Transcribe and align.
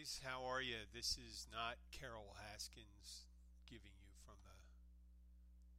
guys. 0.00 0.24
How 0.24 0.48
are 0.48 0.64
you? 0.64 0.88
This 0.96 1.20
is 1.20 1.44
not 1.52 1.76
Carole 1.92 2.32
Baskins 2.32 3.28
giving 3.68 3.92
you 4.00 4.08
from 4.24 4.40
the, 4.48 4.56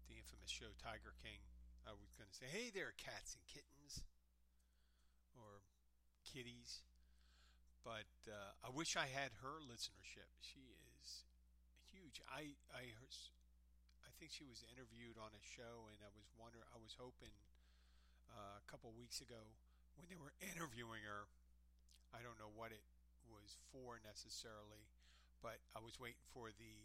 the 0.06 0.14
infamous 0.14 0.54
show 0.54 0.70
Tiger 0.78 1.18
King. 1.26 1.42
I 1.90 1.98
was 1.98 2.14
going 2.22 2.30
to 2.30 2.38
say, 2.38 2.46
hey 2.46 2.70
there, 2.70 2.94
cats 3.02 3.34
and 3.34 3.42
kittens, 3.50 4.06
or 5.34 5.66
kitties. 6.22 6.86
But 7.82 8.14
uh, 8.30 8.62
I 8.62 8.70
wish 8.70 8.94
I 8.94 9.10
had 9.10 9.34
her 9.42 9.58
listenership. 9.58 10.30
She 10.38 10.70
is 10.70 11.26
huge. 11.90 12.22
I 12.30 12.54
I 12.70 12.94
heard, 13.02 13.18
I 14.06 14.14
think 14.22 14.30
she 14.30 14.46
was 14.46 14.62
interviewed 14.70 15.18
on 15.18 15.34
a 15.34 15.42
show, 15.42 15.90
and 15.90 15.98
I 16.06 16.14
was 16.14 16.30
wondering. 16.38 16.70
I 16.70 16.78
was 16.78 16.94
hoping 16.94 17.34
uh, 18.30 18.62
a 18.62 18.66
couple 18.70 18.94
weeks 18.94 19.18
ago 19.18 19.50
when 19.98 20.06
they 20.14 20.20
were 20.22 20.38
interviewing 20.54 21.10
her. 21.10 21.26
I 22.14 22.22
don't 22.22 22.38
know 22.38 22.54
what 22.54 22.70
it 22.70 22.86
was 23.32 23.56
for 23.72 24.04
necessarily, 24.04 24.92
but 25.40 25.64
I 25.72 25.80
was 25.80 25.96
waiting 25.98 26.22
for 26.36 26.52
the 26.52 26.76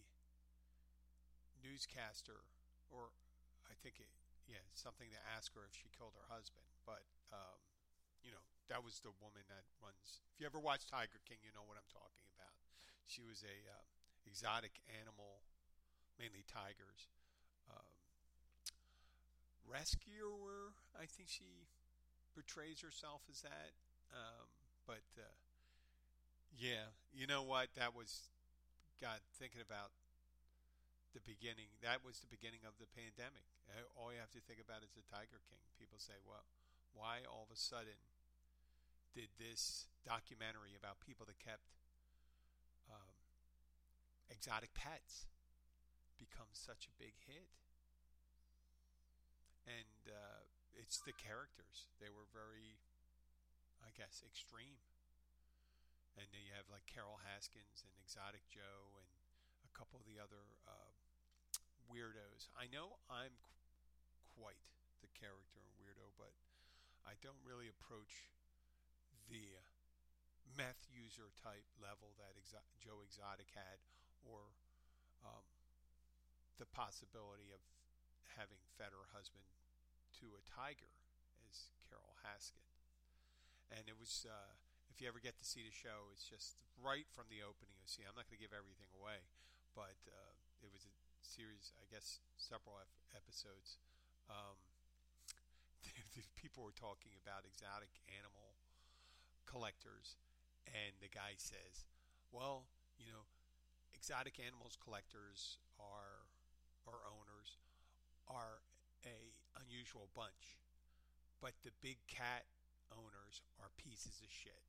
newscaster, 1.60 2.46
or 2.88 3.10
I 3.66 3.74
think 3.82 3.98
it, 3.98 4.08
yeah, 4.46 4.62
something 4.78 5.10
to 5.10 5.20
ask 5.34 5.50
her 5.58 5.66
if 5.66 5.74
she 5.74 5.90
killed 5.90 6.14
her 6.14 6.30
husband. 6.30 6.64
But 6.86 7.02
um, 7.34 7.58
you 8.22 8.30
know, 8.30 8.42
that 8.70 8.82
was 8.82 9.02
the 9.02 9.14
woman 9.18 9.42
that 9.50 9.66
runs. 9.82 10.22
If 10.34 10.42
you 10.42 10.46
ever 10.46 10.62
watch 10.62 10.86
Tiger 10.86 11.18
King, 11.26 11.42
you 11.42 11.50
know 11.50 11.66
what 11.66 11.78
I'm 11.78 11.90
talking 11.90 12.26
about. 12.34 12.54
She 13.06 13.22
was 13.22 13.46
a 13.46 13.58
uh, 13.70 13.86
exotic 14.26 14.82
animal, 14.90 15.46
mainly 16.18 16.42
tigers. 16.46 17.06
Um, 17.70 17.94
rescuer, 19.62 20.74
I 20.98 21.06
think 21.06 21.30
she 21.30 21.70
portrays 22.34 22.82
herself 22.82 23.22
as 23.30 23.46
that. 23.46 23.78
Um, 24.10 24.50
but 24.86 25.06
uh, 25.18 25.45
yeah, 26.54 26.94
you 27.10 27.26
know 27.26 27.42
what? 27.42 27.74
That 27.74 27.96
was 27.96 28.30
God 29.00 29.20
thinking 29.36 29.60
about 29.60 29.92
the 31.12 31.24
beginning. 31.24 31.72
That 31.80 32.04
was 32.04 32.20
the 32.20 32.28
beginning 32.28 32.64
of 32.68 32.76
the 32.76 32.88
pandemic. 32.92 33.44
All 33.96 34.12
you 34.12 34.20
have 34.20 34.32
to 34.36 34.42
think 34.44 34.60
about 34.60 34.84
is 34.84 34.92
the 34.92 35.04
Tiger 35.08 35.40
King. 35.48 35.64
People 35.80 35.96
say, 35.98 36.16
"Well, 36.22 36.44
why 36.92 37.24
all 37.28 37.48
of 37.48 37.52
a 37.52 37.58
sudden 37.58 37.98
did 39.16 39.32
this 39.40 39.88
documentary 40.04 40.76
about 40.76 41.00
people 41.00 41.24
that 41.26 41.40
kept 41.40 41.72
um, 42.92 43.16
exotic 44.28 44.76
pets 44.76 45.26
become 46.20 46.52
such 46.52 46.88
a 46.88 46.94
big 47.00 47.16
hit?" 47.24 47.48
And 49.66 50.12
uh, 50.12 50.46
it's 50.78 51.02
the 51.02 51.16
characters. 51.16 51.90
They 51.98 52.12
were 52.12 52.28
very, 52.30 52.78
I 53.82 53.90
guess, 53.96 54.22
extreme 54.22 54.78
and 56.16 56.26
then 56.32 56.42
you 56.42 56.52
have 56.56 56.64
like 56.72 56.88
Carole 56.88 57.20
Baskins 57.20 57.84
and 57.84 57.92
Exotic 58.00 58.48
Joe 58.48 58.96
and 58.96 59.08
a 59.68 59.72
couple 59.76 60.00
of 60.00 60.08
the 60.08 60.16
other 60.16 60.56
uh, 60.64 60.92
weirdos. 61.92 62.48
I 62.56 62.72
know 62.72 62.96
I'm 63.12 63.36
qu- 63.44 64.40
quite 64.40 64.60
the 65.04 65.12
character 65.12 65.60
and 65.60 65.76
weirdo, 65.76 66.16
but 66.16 66.32
I 67.04 67.20
don't 67.20 67.40
really 67.44 67.68
approach 67.68 68.32
the 69.28 69.60
meth 70.56 70.88
user 70.88 71.28
type 71.36 71.68
level 71.76 72.16
that 72.16 72.32
Exo- 72.40 72.64
Joe 72.80 73.04
Exotic 73.04 73.52
had, 73.52 73.84
or 74.24 74.56
um, 75.20 75.44
the 76.56 76.66
possibility 76.66 77.52
of 77.52 77.60
having 78.40 78.60
fed 78.80 78.96
her 78.96 79.12
husband 79.12 79.44
to 80.24 80.32
a 80.32 80.42
tiger 80.48 80.88
as 81.44 81.68
Carole 81.84 82.16
Baskin. 82.24 82.64
And 83.68 83.84
it 83.84 84.00
was. 84.00 84.24
Uh, 84.24 84.56
if 84.96 85.04
you 85.04 85.12
ever 85.12 85.20
get 85.20 85.36
to 85.36 85.44
see 85.44 85.60
the 85.60 85.76
show, 85.76 86.08
it's 86.08 86.24
just 86.24 86.64
right 86.80 87.04
from 87.12 87.28
the 87.28 87.44
opening. 87.44 87.76
You 87.84 87.84
see, 87.84 88.08
I'm 88.08 88.16
not 88.16 88.32
going 88.32 88.40
to 88.40 88.44
give 88.48 88.56
everything 88.56 88.88
away, 88.96 89.28
but 89.76 90.00
uh, 90.08 90.32
it 90.64 90.72
was 90.72 90.88
a 90.88 90.94
series, 91.20 91.76
I 91.76 91.84
guess, 91.92 92.24
several 92.40 92.80
episodes. 93.12 93.76
Um, 94.32 94.56
people 96.40 96.64
were 96.64 96.72
talking 96.72 97.12
about 97.20 97.44
exotic 97.44 97.92
animal 98.08 98.56
collectors, 99.44 100.16
and 100.64 100.96
the 101.04 101.12
guy 101.12 101.36
says, 101.36 101.84
"Well, 102.32 102.64
you 102.96 103.12
know, 103.12 103.28
exotic 103.92 104.40
animals 104.40 104.80
collectors 104.80 105.60
are 105.76 106.24
or 106.88 107.04
owners 107.04 107.60
are 108.32 108.64
a 109.04 109.36
unusual 109.60 110.08
bunch, 110.16 110.56
but 111.44 111.52
the 111.68 111.76
big 111.84 112.00
cat 112.08 112.48
owners 112.88 113.44
are 113.60 113.68
pieces 113.76 114.24
of 114.24 114.32
shit." 114.32 114.64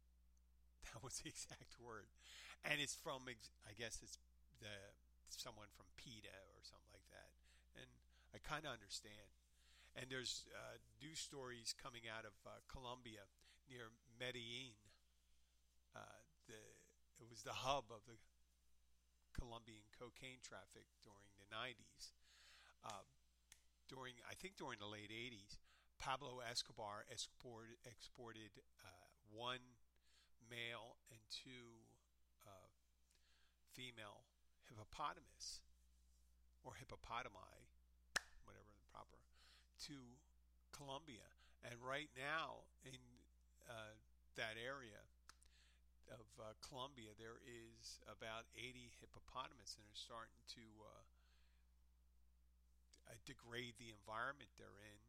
That 0.93 1.03
was 1.03 1.19
the 1.23 1.29
exact 1.29 1.75
word, 1.79 2.11
and 2.63 2.79
it's 2.79 2.95
from 2.95 3.27
I 3.27 3.73
guess 3.75 3.99
it's 4.03 4.17
the 4.59 4.73
someone 5.29 5.67
from 5.75 5.85
PETA 5.99 6.31
or 6.55 6.61
something 6.63 6.91
like 6.95 7.07
that, 7.11 7.31
and 7.75 7.89
I 8.33 8.39
kind 8.39 8.65
of 8.65 8.71
understand. 8.71 9.27
And 9.97 10.13
there's 10.13 10.45
uh, 10.53 10.77
news 11.01 11.17
stories 11.17 11.73
coming 11.73 12.05
out 12.05 12.21
of 12.21 12.37
uh, 12.45 12.61
Colombia 12.69 13.25
near 13.65 13.89
Medellin. 14.21 14.77
Uh, 15.97 16.21
the 16.45 16.61
it 17.17 17.25
was 17.25 17.41
the 17.41 17.65
hub 17.65 17.89
of 17.89 18.05
the 18.05 18.17
Colombian 19.33 19.85
cocaine 19.93 20.41
traffic 20.41 20.85
during 21.01 21.29
the 21.37 21.49
90s. 21.49 22.13
Uh, 22.85 23.05
during 23.89 24.21
I 24.29 24.37
think 24.37 24.57
during 24.57 24.77
the 24.77 24.89
late 24.89 25.09
80s, 25.09 25.57
Pablo 25.97 26.41
Escobar 26.45 27.05
export, 27.09 27.77
exported 27.85 28.53
uh, 28.85 29.07
one 29.33 29.76
male 30.49 30.97
and 31.11 31.19
two 31.29 31.83
uh, 32.43 32.71
female 33.71 34.25
hippopotamus 34.67 35.61
or 36.63 36.75
hippopotami, 36.75 37.63
whatever 38.43 38.67
the 38.75 38.83
proper, 38.91 39.19
to 39.87 39.95
Colombia. 40.75 41.23
And 41.63 41.79
right 41.79 42.11
now 42.15 42.67
in 42.83 42.99
uh, 43.67 43.95
that 44.35 44.59
area 44.59 44.99
of 46.11 46.27
uh, 46.39 46.55
Colombia, 46.63 47.11
there 47.19 47.39
is 47.43 47.99
about 48.07 48.47
80 48.55 48.95
hippopotamus, 48.99 49.75
and 49.75 49.83
they're 49.83 49.95
starting 49.95 50.39
to 50.55 50.65
uh, 50.83 51.03
uh, 53.11 53.15
degrade 53.27 53.75
the 53.79 53.91
environment 53.91 54.51
they're 54.55 54.79
in 54.83 54.99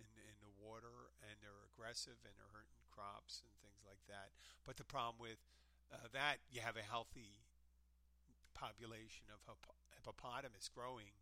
in, 0.00 0.08
in 0.24 0.36
the 0.40 0.52
water, 0.56 1.12
and 1.28 1.36
they're 1.44 1.68
aggressive 1.76 2.16
and 2.24 2.32
they're 2.40 2.52
hurting 2.56 2.80
crops 3.00 3.40
and 3.40 3.48
things 3.64 3.80
like 3.88 4.04
that. 4.12 4.36
But 4.68 4.76
the 4.76 4.84
problem 4.84 5.16
with 5.16 5.40
uh, 5.88 6.12
that, 6.12 6.44
you 6.52 6.60
have 6.60 6.76
a 6.76 6.84
healthy 6.84 7.40
population 8.52 9.32
of 9.32 9.40
hippopotamus 9.96 10.68
growing 10.68 11.16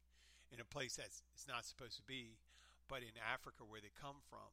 in 0.50 0.59
a 0.59 0.66
place 0.66 0.99
that's 0.99 1.22
it's 1.31 1.47
not 1.47 1.62
supposed 1.62 1.94
to 2.03 2.05
be, 2.05 2.43
but 2.91 3.06
in 3.06 3.15
Africa 3.15 3.62
where 3.62 3.78
they 3.78 3.94
come 3.94 4.19
from, 4.27 4.50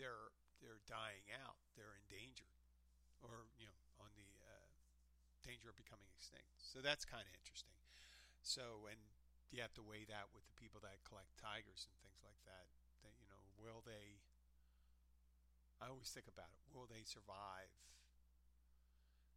they're 0.00 0.32
they're 0.64 0.80
dying 0.88 1.28
out. 1.44 1.60
They're 1.76 1.92
endangered, 2.08 2.56
or 3.20 3.52
you 3.60 3.68
know, 3.68 3.76
on 4.00 4.08
the 4.16 4.32
uh, 4.48 4.66
danger 5.44 5.68
of 5.68 5.76
becoming 5.76 6.08
extinct. 6.16 6.56
So 6.64 6.80
that's 6.80 7.04
kind 7.04 7.28
of 7.28 7.32
interesting. 7.36 7.76
So 8.40 8.88
and 8.88 8.98
you 9.52 9.60
have 9.60 9.76
to 9.76 9.84
weigh 9.84 10.08
that 10.08 10.32
with 10.32 10.48
the 10.48 10.56
people 10.56 10.80
that 10.82 11.04
collect 11.04 11.36
tigers 11.36 11.84
and 11.84 11.94
things 12.00 12.24
like 12.24 12.40
that. 12.48 12.66
That 13.04 13.12
you 13.20 13.28
know, 13.28 13.42
will 13.60 13.84
they 13.84 14.24
I 15.80 15.92
always 15.92 16.08
think 16.08 16.28
about 16.28 16.48
it. 16.48 16.60
Will 16.72 16.88
they 16.88 17.04
survive? 17.04 17.72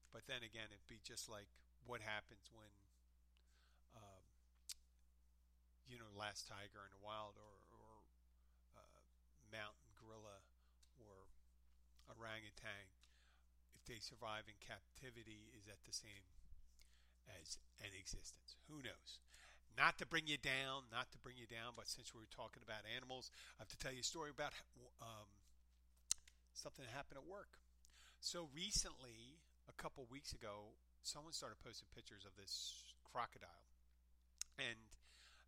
But 0.10 0.26
then 0.26 0.42
again, 0.42 0.72
it'd 0.72 0.90
be 0.90 1.04
just 1.04 1.30
like 1.30 1.52
what 1.86 2.02
happens 2.02 2.50
when, 2.50 2.72
um, 3.94 4.24
you 5.86 6.00
know, 6.00 6.10
last 6.16 6.50
tiger 6.50 6.82
in 6.88 6.92
the 6.96 7.04
wild 7.04 7.38
or, 7.38 7.56
or 7.70 7.90
uh, 8.74 9.02
mountain 9.54 9.94
gorilla 10.00 10.42
or 10.98 11.30
orangutan, 12.10 12.90
if 13.78 13.86
they 13.86 14.02
survive 14.02 14.50
in 14.50 14.58
captivity, 14.58 15.54
is 15.54 15.70
that 15.70 15.82
the 15.86 15.94
same 15.94 16.26
as 17.30 17.62
an 17.80 17.94
existence? 17.94 18.58
Who 18.68 18.82
knows? 18.82 19.22
Not 19.78 20.02
to 20.02 20.06
bring 20.10 20.28
you 20.28 20.36
down, 20.36 20.90
not 20.92 21.14
to 21.14 21.22
bring 21.22 21.38
you 21.38 21.48
down, 21.48 21.78
but 21.78 21.88
since 21.88 22.12
we 22.12 22.26
are 22.26 22.34
talking 22.34 22.66
about 22.66 22.84
animals, 22.90 23.32
I 23.56 23.64
have 23.64 23.72
to 23.72 23.80
tell 23.80 23.94
you 23.94 24.02
a 24.02 24.08
story 24.08 24.34
about 24.34 24.52
um, 25.00 25.30
something 26.60 26.84
happened 26.92 27.24
at 27.24 27.28
work. 27.28 27.64
So 28.20 28.52
recently, 28.52 29.40
a 29.72 29.76
couple 29.80 30.04
weeks 30.12 30.36
ago, 30.36 30.76
someone 31.02 31.32
started 31.32 31.64
posting 31.64 31.88
pictures 31.96 32.28
of 32.28 32.36
this 32.36 32.92
crocodile. 33.08 33.64
And 34.60 34.76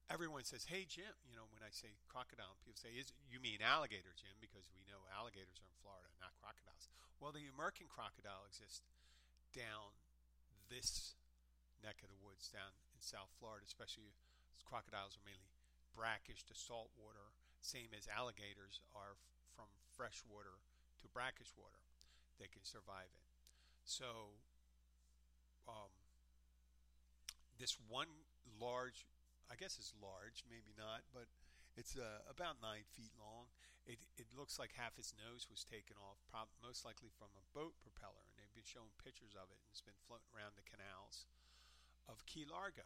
everyone 0.08 0.48
says, 0.48 0.72
"Hey 0.72 0.88
Jim," 0.88 1.12
you 1.28 1.36
know, 1.36 1.52
when 1.52 1.62
I 1.62 1.70
say 1.70 2.00
crocodile, 2.08 2.56
people 2.64 2.80
say, 2.80 2.96
"Is 2.96 3.12
you 3.28 3.44
mean 3.44 3.62
alligator, 3.62 4.16
Jim?" 4.16 4.40
Because 4.40 4.72
we 4.72 4.88
know 4.88 5.04
alligators 5.12 5.60
are 5.60 5.68
in 5.68 5.76
Florida, 5.84 6.08
not 6.24 6.32
crocodiles. 6.40 6.88
Well, 7.20 7.36
the 7.36 7.48
American 7.48 7.92
crocodile 7.92 8.48
exists 8.48 8.82
down 9.52 10.00
this 10.70 11.16
neck 11.84 12.02
of 12.04 12.10
the 12.10 12.16
woods, 12.16 12.48
down 12.48 12.72
in 12.96 13.02
South 13.02 13.30
Florida, 13.36 13.66
especially 13.68 14.16
crocodiles 14.64 15.18
are 15.18 15.28
mainly 15.28 15.52
brackish 15.94 16.46
to 16.46 16.56
saltwater, 16.56 17.36
same 17.60 17.94
as 17.94 18.08
alligators 18.08 18.80
are 18.96 19.18
from 19.52 19.68
freshwater 19.92 20.64
to 21.02 21.08
brackish 21.10 21.52
water 21.58 21.82
they 22.40 22.50
can 22.50 22.66
survive 22.66 23.10
in. 23.14 23.28
So 23.86 24.38
um, 25.70 25.94
this 27.62 27.78
one 27.90 28.10
large, 28.58 29.06
I 29.50 29.58
guess 29.58 29.78
it's 29.78 29.94
large, 30.02 30.42
maybe 30.50 30.74
not, 30.74 31.06
but 31.14 31.30
it's 31.78 31.94
uh, 31.94 32.26
about 32.26 32.60
nine 32.60 32.90
feet 32.90 33.14
long. 33.22 33.54
It, 33.86 33.98
it 34.18 34.30
looks 34.38 34.62
like 34.62 34.78
half 34.78 34.98
its 35.02 35.14
nose 35.18 35.50
was 35.50 35.66
taken 35.66 35.98
off, 35.98 36.22
prob- 36.30 36.54
most 36.62 36.86
likely 36.86 37.10
from 37.10 37.34
a 37.34 37.46
boat 37.54 37.74
propeller, 37.82 38.30
and 38.30 38.38
they've 38.38 38.54
been 38.54 38.68
showing 38.68 38.94
pictures 39.02 39.34
of 39.34 39.50
it, 39.50 39.58
and 39.58 39.70
it's 39.74 39.82
been 39.82 39.98
floating 40.06 40.30
around 40.30 40.54
the 40.54 40.66
canals 40.66 41.26
of 42.06 42.26
Key 42.30 42.46
Largo. 42.46 42.86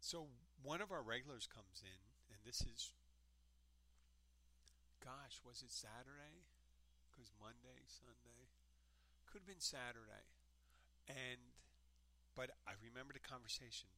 So 0.00 0.32
one 0.62 0.80
of 0.80 0.88
our 0.92 1.04
regulars 1.04 1.44
comes 1.44 1.84
in, 1.84 2.00
and 2.32 2.40
this 2.44 2.64
is, 2.64 2.96
gosh, 5.04 5.44
was 5.44 5.60
it 5.60 5.72
Saturday? 5.72 6.48
Because 7.16 7.32
Monday, 7.40 7.80
Sunday, 7.88 8.52
could 9.24 9.40
have 9.40 9.48
been 9.48 9.64
Saturday, 9.64 10.28
and 11.08 11.40
but 12.36 12.52
I 12.68 12.76
remember 12.84 13.16
the 13.16 13.24
conversation. 13.24 13.88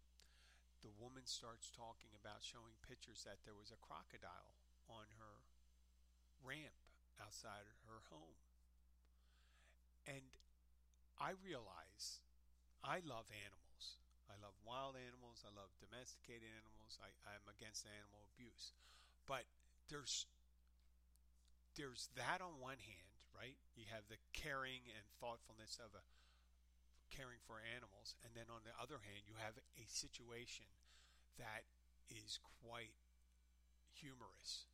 The 0.86 0.94
woman 0.94 1.26
starts 1.26 1.74
talking 1.74 2.14
about 2.14 2.46
showing 2.46 2.78
pictures 2.86 3.26
that 3.26 3.42
there 3.42 3.58
was 3.58 3.74
a 3.74 3.82
crocodile 3.82 4.54
on 4.86 5.10
her 5.18 5.42
ramp 6.46 6.78
outside 7.18 7.66
her 7.90 8.06
home. 8.14 8.38
And 10.06 10.22
I 11.18 11.34
realize 11.34 12.22
I 12.86 13.02
love 13.02 13.26
animals. 13.34 13.98
I 14.30 14.38
love 14.38 14.54
wild 14.62 14.94
animals. 14.94 15.42
I 15.42 15.50
love 15.50 15.74
domesticated 15.82 16.46
animals. 16.46 17.02
I, 17.02 17.10
I'm 17.26 17.42
against 17.50 17.90
animal 17.90 18.30
abuse. 18.30 18.70
But 19.26 19.50
there's 19.90 20.30
there's 21.74 22.10
that 22.14 22.42
on 22.42 22.58
one 22.58 22.78
hand, 22.82 23.07
right? 23.38 23.54
You 23.78 23.86
have 23.94 24.10
the 24.10 24.18
caring 24.34 24.90
and 24.90 25.06
thoughtfulness 25.22 25.78
of 25.78 25.94
a 25.94 26.02
caring 27.14 27.38
for 27.46 27.62
animals. 27.62 28.18
And 28.26 28.34
then 28.34 28.50
on 28.50 28.66
the 28.66 28.74
other 28.74 29.00
hand, 29.06 29.24
you 29.30 29.38
have 29.38 29.56
a 29.56 29.86
situation 29.86 30.66
that 31.38 31.64
is 32.10 32.42
quite 32.60 32.98
humorous. 33.94 34.66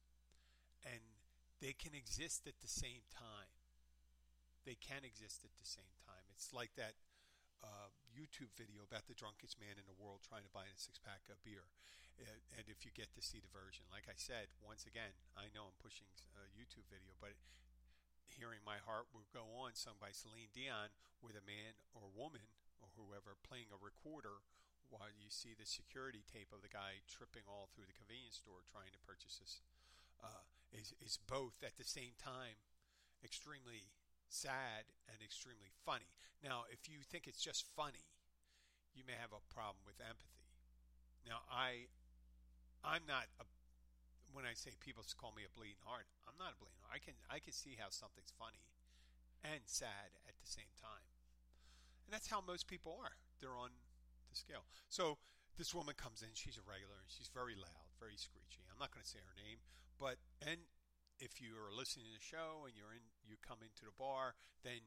And 0.82 1.00
they 1.60 1.76
can 1.76 1.92
exist 1.92 2.48
at 2.48 2.58
the 2.64 2.68
same 2.68 3.04
time. 3.12 3.52
They 4.64 4.80
can 4.80 5.04
exist 5.04 5.44
at 5.44 5.54
the 5.60 5.68
same 5.68 5.92
time. 6.08 6.24
It's 6.32 6.52
like 6.56 6.72
that 6.80 6.96
uh, 7.60 7.92
YouTube 8.12 8.52
video 8.56 8.84
about 8.84 9.08
the 9.08 9.16
drunkest 9.16 9.60
man 9.60 9.76
in 9.76 9.86
the 9.88 9.96
world 9.96 10.24
trying 10.24 10.44
to 10.44 10.52
buy 10.52 10.68
a 10.68 10.76
six 10.76 10.96
pack 10.96 11.24
of 11.28 11.40
beer. 11.44 11.68
And 12.54 12.70
if 12.70 12.86
you 12.86 12.94
get 12.94 13.10
to 13.18 13.22
see 13.24 13.42
the 13.42 13.50
version, 13.50 13.90
like 13.90 14.06
I 14.06 14.14
said, 14.14 14.46
once 14.62 14.86
again, 14.86 15.18
I 15.34 15.50
know 15.50 15.66
I'm 15.66 15.78
pushing 15.82 16.06
a 16.38 16.46
YouTube 16.54 16.86
video, 16.86 17.10
but 17.18 17.34
Heart 18.94 19.10
Will 19.10 19.26
Go 19.34 19.42
On, 19.58 19.74
sung 19.74 19.98
by 19.98 20.14
Celine 20.14 20.54
Dion, 20.54 20.94
with 21.18 21.34
a 21.34 21.42
man 21.42 21.74
or 21.98 22.06
woman 22.14 22.46
or 22.78 22.94
whoever 22.94 23.34
playing 23.42 23.66
a 23.74 23.78
recorder 23.82 24.38
while 24.86 25.10
you 25.10 25.34
see 25.34 25.50
the 25.50 25.66
security 25.66 26.22
tape 26.22 26.54
of 26.54 26.62
the 26.62 26.70
guy 26.70 27.02
tripping 27.10 27.42
all 27.50 27.66
through 27.74 27.90
the 27.90 27.98
convenience 27.98 28.38
store 28.38 28.62
trying 28.62 28.94
to 28.94 29.02
purchase 29.02 29.42
this, 29.42 29.66
uh, 30.22 30.46
is, 30.70 30.94
is 31.02 31.18
both 31.26 31.58
at 31.66 31.74
the 31.74 31.82
same 31.82 32.14
time 32.22 32.54
extremely 33.26 33.90
sad 34.30 34.86
and 35.10 35.18
extremely 35.18 35.74
funny. 35.82 36.14
Now, 36.38 36.70
if 36.70 36.86
you 36.86 37.02
think 37.02 37.26
it's 37.26 37.42
just 37.42 37.66
funny, 37.74 38.06
you 38.94 39.02
may 39.02 39.18
have 39.18 39.34
a 39.34 39.42
problem 39.50 39.82
with 39.82 39.98
empathy. 39.98 40.46
Now, 41.26 41.42
I, 41.50 41.90
I'm 42.86 43.02
not 43.10 43.26
a 43.42 43.44
when 44.30 44.46
I 44.46 44.54
say 44.54 44.74
people 44.82 45.02
call 45.18 45.30
me 45.34 45.46
a 45.46 45.50
bleeding 45.50 45.82
heart, 45.82 46.10
I'm 46.26 46.34
not 46.38 46.54
a 46.54 46.58
bleeding 46.62 46.78
heart. 46.86 46.94
I 46.94 47.02
can 47.02 47.18
I 47.26 47.42
can 47.42 47.50
see 47.50 47.74
how 47.74 47.90
something's 47.90 48.30
funny 48.38 48.62
and 49.44 49.68
sad 49.68 50.16
at 50.24 50.40
the 50.40 50.48
same 50.48 50.72
time. 50.80 51.04
And 52.08 52.12
that's 52.12 52.28
how 52.28 52.40
most 52.40 52.66
people 52.66 52.96
are. 52.96 53.20
They're 53.40 53.56
on 53.56 53.76
the 54.32 54.36
scale. 54.36 54.64
So 54.88 55.20
this 55.60 55.76
woman 55.76 55.94
comes 55.94 56.24
in, 56.24 56.32
she's 56.34 56.56
a 56.56 56.64
regular 56.66 56.98
and 56.98 57.12
she's 57.12 57.30
very 57.30 57.54
loud, 57.54 57.86
very 58.00 58.16
screechy. 58.16 58.64
I'm 58.72 58.80
not 58.80 58.90
going 58.90 59.04
to 59.04 59.08
say 59.08 59.22
her 59.22 59.36
name, 59.36 59.62
but 60.00 60.18
and 60.42 60.66
if 61.22 61.38
you 61.38 61.54
are 61.54 61.70
listening 61.70 62.10
to 62.10 62.16
the 62.18 62.24
show 62.24 62.66
and 62.66 62.74
you're 62.74 62.90
in 62.90 63.04
you 63.22 63.38
come 63.38 63.62
into 63.62 63.86
the 63.86 63.94
bar, 63.94 64.34
then 64.66 64.82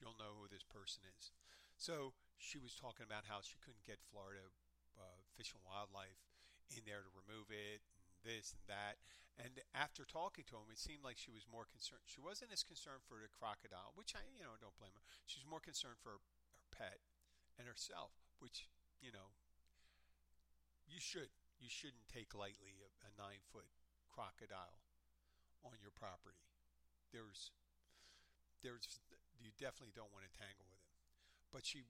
you'll 0.00 0.16
know 0.16 0.40
who 0.40 0.48
this 0.48 0.64
person 0.64 1.04
is. 1.04 1.34
So 1.76 2.16
she 2.40 2.56
was 2.56 2.72
talking 2.72 3.04
about 3.04 3.28
how 3.28 3.44
she 3.44 3.60
couldn't 3.60 3.84
get 3.84 4.00
Florida 4.00 4.48
uh, 4.96 5.20
Fish 5.36 5.52
and 5.52 5.60
Wildlife 5.60 6.24
in 6.72 6.88
there 6.88 7.04
to 7.04 7.12
remove 7.12 7.52
it 7.52 7.84
this 8.24 8.52
and 8.52 8.64
that. 8.68 9.00
And 9.40 9.64
after 9.72 10.04
talking 10.04 10.44
to 10.52 10.60
him, 10.60 10.68
it 10.68 10.76
seemed 10.76 11.00
like 11.00 11.16
she 11.16 11.32
was 11.32 11.48
more 11.48 11.64
concerned. 11.64 12.04
She 12.04 12.20
wasn't 12.20 12.52
as 12.52 12.60
concerned 12.60 13.00
for 13.08 13.16
the 13.16 13.32
crocodile, 13.32 13.96
which 13.96 14.12
I, 14.12 14.20
you 14.36 14.44
know, 14.44 14.60
don't 14.60 14.76
blame 14.76 14.92
her. 14.92 15.04
She 15.24 15.40
was 15.40 15.48
more 15.48 15.64
concerned 15.64 15.96
for 16.04 16.20
her 16.20 16.24
pet 16.68 17.00
and 17.56 17.64
herself, 17.64 18.12
which, 18.36 18.68
you 19.00 19.12
know, 19.12 19.32
you 20.84 21.00
should. 21.00 21.32
You 21.56 21.68
shouldn't 21.68 22.08
take 22.08 22.32
lightly 22.32 22.80
a, 22.80 22.88
a 23.04 23.10
nine 23.16 23.44
foot 23.52 23.68
crocodile 24.08 24.80
on 25.60 25.76
your 25.80 25.92
property. 25.92 26.40
There's, 27.12 27.52
there's, 28.64 29.00
you 29.36 29.52
definitely 29.60 29.92
don't 29.92 30.12
want 30.12 30.24
to 30.24 30.32
tangle 30.32 30.68
with 30.72 30.80
him. 30.80 30.96
But 31.52 31.68
she, 31.68 31.84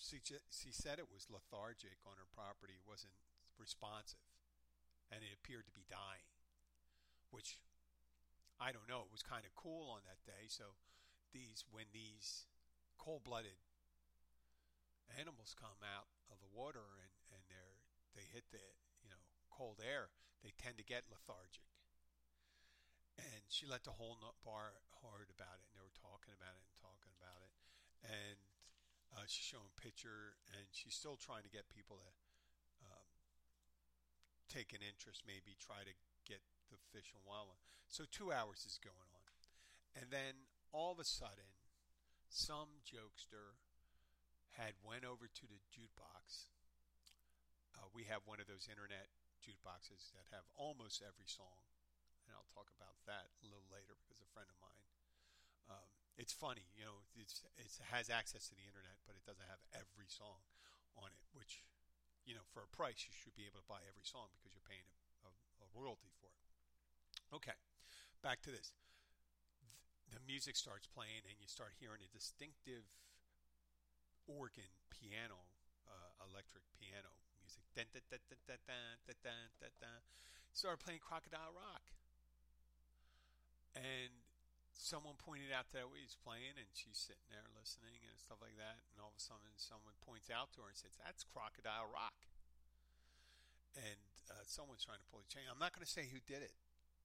she, 0.00 0.20
she 0.48 0.72
said 0.72 0.96
it 0.96 1.12
was 1.12 1.28
lethargic 1.28 2.00
on 2.08 2.16
her 2.16 2.28
property. 2.32 2.80
Wasn't 2.80 3.12
responsive 3.60 4.24
and 5.10 5.26
it 5.26 5.34
appeared 5.34 5.66
to 5.66 5.74
be 5.74 5.84
dying, 5.90 6.26
which 7.34 7.58
I 8.62 8.70
don't 8.70 8.86
know. 8.86 9.02
It 9.06 9.12
was 9.12 9.26
kind 9.26 9.42
of 9.42 9.52
cool 9.58 9.90
on 9.90 10.06
that 10.06 10.22
day. 10.22 10.46
So 10.46 10.78
these 11.34 11.66
when 11.70 11.90
these 11.90 12.46
cold-blooded 12.98 13.58
animals 15.18 15.56
come 15.58 15.82
out 15.82 16.06
of 16.30 16.38
the 16.38 16.50
water 16.50 17.02
and 17.02 17.14
and 17.34 17.42
they're 17.50 17.82
they 18.14 18.26
hit 18.30 18.50
the 18.54 18.62
you 19.02 19.10
know 19.10 19.22
cold 19.50 19.82
air, 19.82 20.14
they 20.42 20.54
tend 20.54 20.78
to 20.78 20.86
get 20.86 21.10
lethargic. 21.10 21.66
And 23.20 23.44
she 23.52 23.68
let 23.68 23.84
the 23.84 24.00
whole 24.00 24.16
bar 24.40 24.80
hard 25.04 25.28
about 25.28 25.60
it, 25.60 25.68
and 25.68 25.76
they 25.76 25.84
were 25.84 25.92
talking 25.92 26.32
about 26.32 26.56
it 26.56 26.64
and 26.64 26.76
talking 26.80 27.12
about 27.20 27.44
it, 27.44 27.52
and 28.00 28.40
uh, 29.12 29.28
she's 29.28 29.44
showing 29.44 29.68
picture, 29.76 30.40
and 30.56 30.64
she's 30.72 30.96
still 30.96 31.20
trying 31.20 31.44
to 31.44 31.52
get 31.52 31.68
people 31.68 32.00
to 32.00 32.08
take 34.50 34.74
an 34.74 34.82
interest, 34.82 35.22
maybe 35.22 35.54
try 35.62 35.86
to 35.86 35.94
get 36.26 36.42
the 36.74 36.82
fish 36.90 37.14
and 37.14 37.22
wildlife. 37.22 37.62
So 37.86 38.04
two 38.10 38.34
hours 38.34 38.66
is 38.66 38.82
going 38.82 39.10
on. 39.14 39.30
And 39.94 40.10
then 40.10 40.50
all 40.74 40.94
of 40.94 41.02
a 41.02 41.06
sudden, 41.06 41.54
some 42.30 42.82
jokester 42.86 43.58
had 44.54 44.78
went 44.82 45.06
over 45.06 45.26
to 45.26 45.44
the 45.46 45.58
jukebox. 45.70 46.50
Uh, 47.74 47.90
we 47.90 48.06
have 48.06 48.22
one 48.26 48.38
of 48.38 48.46
those 48.46 48.70
internet 48.70 49.10
jukeboxes 49.42 50.14
that 50.14 50.30
have 50.30 50.46
almost 50.54 51.02
every 51.02 51.26
song, 51.26 51.64
and 52.26 52.34
I'll 52.34 52.50
talk 52.54 52.70
about 52.76 52.98
that 53.10 53.34
a 53.42 53.46
little 53.50 53.66
later 53.70 53.98
because 53.98 54.22
a 54.22 54.30
friend 54.30 54.46
of 54.46 54.58
mine. 54.62 54.86
Um, 55.70 55.88
it's 56.18 56.34
funny, 56.34 56.66
you 56.76 56.84
know, 56.86 57.02
it's 57.16 57.42
it 57.56 57.70
has 57.90 58.10
access 58.10 58.50
to 58.50 58.54
the 58.54 58.66
internet, 58.66 59.00
but 59.06 59.16
it 59.16 59.24
doesn't 59.24 59.46
have 59.48 59.62
every 59.72 60.10
song 60.10 60.44
on 60.98 61.10
it, 61.14 61.24
which 61.32 61.64
you 62.30 62.38
know, 62.38 62.46
for 62.54 62.62
a 62.62 62.70
price, 62.70 63.02
you 63.02 63.10
should 63.10 63.34
be 63.34 63.42
able 63.50 63.58
to 63.58 63.66
buy 63.66 63.82
every 63.90 64.06
song 64.06 64.30
because 64.38 64.54
you're 64.54 64.62
paying 64.62 64.86
a, 64.86 65.26
a, 65.26 65.66
a 65.66 65.68
royalty 65.74 66.14
for 66.22 66.30
it. 66.30 66.46
Okay, 67.34 67.58
back 68.22 68.38
to 68.46 68.54
this. 68.54 68.70
The 70.14 70.22
music 70.22 70.54
starts 70.54 70.86
playing, 70.86 71.26
and 71.26 71.34
you 71.42 71.50
start 71.50 71.74
hearing 71.82 72.06
a 72.06 72.10
distinctive 72.14 72.86
organ, 74.30 74.70
piano, 74.94 75.42
uh, 75.90 76.22
electric 76.22 76.62
piano 76.78 77.10
music. 77.34 77.66
Dun. 77.74 77.90
Started 80.54 80.78
playing 80.82 81.02
Crocodile 81.02 81.50
Rock. 81.50 81.82
And 83.74 84.19
someone 84.80 85.20
pointed 85.20 85.52
out 85.52 85.68
that 85.76 85.84
he's 85.92 86.16
playing 86.16 86.56
and 86.56 86.72
she's 86.72 86.96
sitting 86.96 87.28
there 87.28 87.44
listening 87.52 88.00
and 88.08 88.16
stuff 88.16 88.40
like 88.40 88.56
that 88.56 88.80
and 88.88 88.96
all 88.96 89.12
of 89.12 89.18
a 89.18 89.22
sudden 89.22 89.52
someone 89.60 89.92
points 90.00 90.32
out 90.32 90.48
to 90.56 90.64
her 90.64 90.72
and 90.72 90.78
says 90.80 90.96
that's 90.96 91.22
crocodile 91.22 91.88
rock. 91.92 92.16
And 93.76 94.00
uh, 94.32 94.42
someone's 94.48 94.82
trying 94.82 95.04
to 95.04 95.08
pull 95.12 95.22
the 95.22 95.30
chain. 95.30 95.46
I'm 95.46 95.60
not 95.60 95.76
going 95.76 95.84
to 95.84 95.90
say 95.90 96.08
who 96.08 96.18
did 96.24 96.40
it 96.40 96.56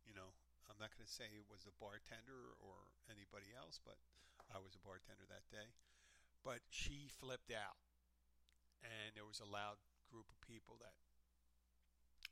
you 0.07 0.13
know. 0.13 0.37
I'm 0.65 0.81
not 0.81 0.93
going 0.97 1.05
to 1.05 1.11
say 1.11 1.29
it 1.29 1.45
was 1.45 1.61
the 1.61 1.75
bartender 1.77 2.57
or 2.57 2.89
anybody 3.05 3.53
else 3.53 3.77
but 3.77 4.01
i 4.49 4.57
was 4.57 4.73
a 4.73 4.81
bartender 4.81 5.25
that 5.29 5.45
day. 5.49 5.73
But 6.45 6.61
she 6.69 7.09
flipped 7.09 7.49
out. 7.49 7.81
And 8.85 9.17
there 9.17 9.25
was 9.25 9.41
a 9.41 9.49
loud 9.49 9.81
group 10.13 10.29
of 10.29 10.37
people 10.45 10.77
that 10.77 10.93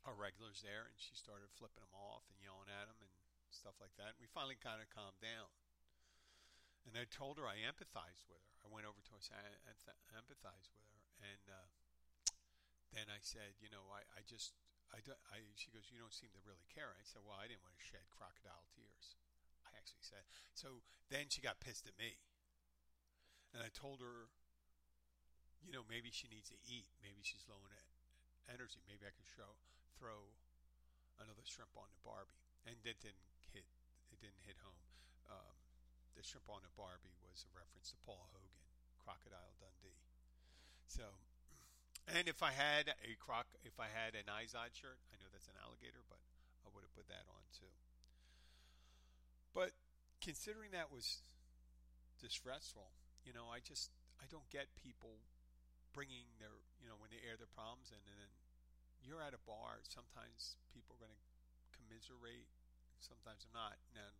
are 0.06 0.14
regulars 0.14 0.62
there 0.62 0.86
and 0.86 0.94
she 0.94 1.18
started 1.18 1.50
flipping 1.50 1.82
them 1.82 1.94
off 1.96 2.22
and 2.30 2.38
yelling 2.38 2.70
at 2.70 2.86
them 2.86 2.98
and 3.02 3.13
stuff 3.54 3.78
like 3.78 3.94
that. 3.96 4.18
And 4.18 4.20
we 4.20 4.28
finally 4.28 4.58
kind 4.58 4.82
of 4.82 4.90
calmed 4.90 5.22
down. 5.22 5.48
And 6.84 6.98
I 6.98 7.08
told 7.08 7.40
her 7.40 7.48
I 7.48 7.64
empathized 7.64 8.28
with 8.28 8.44
her. 8.44 8.54
I 8.60 8.68
went 8.68 8.84
over 8.84 9.00
to 9.00 9.12
her 9.16 9.22
and 9.32 9.48
I 9.48 9.64
empathized 10.12 10.68
with 10.74 10.84
her. 10.92 11.00
And 11.22 11.44
uh, 11.48 11.68
then 12.92 13.08
I 13.08 13.22
said, 13.24 13.56
you 13.62 13.72
know, 13.72 13.88
I, 13.88 14.04
I 14.12 14.20
just, 14.26 14.52
I, 14.92 15.00
do, 15.00 15.16
I, 15.32 15.40
she 15.56 15.72
goes, 15.72 15.88
you 15.88 15.96
don't 15.96 16.12
seem 16.12 16.34
to 16.36 16.42
really 16.44 16.68
care. 16.68 16.92
I 16.92 17.06
said, 17.06 17.24
well, 17.24 17.40
I 17.40 17.48
didn't 17.48 17.64
want 17.64 17.72
to 17.78 17.82
shed 17.82 18.04
crocodile 18.12 18.68
tears. 18.76 19.16
I 19.64 19.72
actually 19.74 20.04
said. 20.04 20.28
So 20.52 20.84
then 21.08 21.32
she 21.32 21.40
got 21.40 21.62
pissed 21.64 21.88
at 21.88 21.96
me. 21.96 22.20
And 23.56 23.64
I 23.64 23.72
told 23.72 24.04
her, 24.04 24.28
you 25.64 25.72
know, 25.72 25.86
maybe 25.88 26.12
she 26.12 26.28
needs 26.28 26.52
to 26.52 26.58
eat. 26.68 26.92
Maybe 27.00 27.24
she's 27.24 27.48
low 27.48 27.64
in 27.64 27.72
energy. 28.50 28.84
Maybe 28.84 29.08
I 29.08 29.14
can 29.14 29.24
show, 29.24 29.56
throw 29.96 30.36
another 31.16 31.46
shrimp 31.48 31.72
on 31.78 31.88
the 31.88 32.02
Barbie. 32.04 32.44
And 32.68 32.76
that 32.84 33.00
didn't 33.00 33.33
didn't 34.24 34.48
hit 34.48 34.56
home. 34.64 34.80
Um, 35.28 35.54
the 36.16 36.24
shrimp 36.24 36.48
on 36.48 36.64
a 36.64 36.72
Barbie 36.72 37.12
was 37.20 37.44
a 37.44 37.52
reference 37.52 37.92
to 37.92 38.00
Paul 38.08 38.24
Hogan, 38.32 38.64
Crocodile 39.04 39.52
Dundee. 39.60 40.00
So, 40.88 41.20
and 42.08 42.24
if 42.24 42.40
I 42.40 42.56
had 42.56 42.96
a 43.04 43.12
croc, 43.20 43.52
if 43.68 43.76
I 43.76 43.92
had 43.92 44.16
an 44.16 44.32
Izod 44.32 44.72
shirt, 44.72 44.96
I 45.12 45.20
know 45.20 45.28
that's 45.28 45.48
an 45.52 45.60
alligator, 45.60 46.00
but 46.08 46.24
I 46.64 46.72
would 46.72 46.80
have 46.80 46.96
put 46.96 47.08
that 47.12 47.28
on 47.28 47.44
too. 47.52 47.68
But 49.52 49.76
considering 50.24 50.72
that 50.72 50.88
was 50.88 51.20
distressful, 52.16 52.88
you 53.28 53.36
know, 53.36 53.52
I 53.52 53.60
just 53.60 53.92
I 54.16 54.24
don't 54.32 54.48
get 54.48 54.72
people 54.80 55.20
bringing 55.92 56.26
their, 56.40 56.56
you 56.80 56.88
know, 56.88 56.96
when 56.96 57.12
they 57.12 57.20
air 57.22 57.36
their 57.36 57.50
problems 57.52 57.92
and, 57.92 58.00
and 58.08 58.16
then 58.16 58.32
you're 59.04 59.20
at 59.20 59.36
a 59.36 59.42
bar. 59.44 59.84
Sometimes 59.84 60.56
people 60.72 60.96
are 60.96 61.02
going 61.04 61.12
to 61.12 61.22
commiserate, 61.76 62.48
sometimes 63.00 63.46
they're 63.46 63.56
not. 63.56 63.78
And 63.94 64.14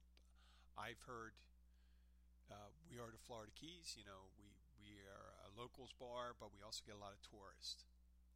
I've 0.79 1.03
heard 1.07 1.35
uh, 2.51 2.71
we 2.91 2.99
are 2.99 3.11
the 3.11 3.21
Florida 3.21 3.53
Keys. 3.55 3.95
You 3.97 4.05
know, 4.07 4.31
we 4.39 4.55
we 4.79 5.01
are 5.09 5.29
a 5.47 5.51
locals 5.55 5.95
bar, 5.97 6.37
but 6.37 6.53
we 6.53 6.61
also 6.61 6.85
get 6.85 6.97
a 6.97 7.03
lot 7.03 7.17
of 7.17 7.21
tourists 7.25 7.87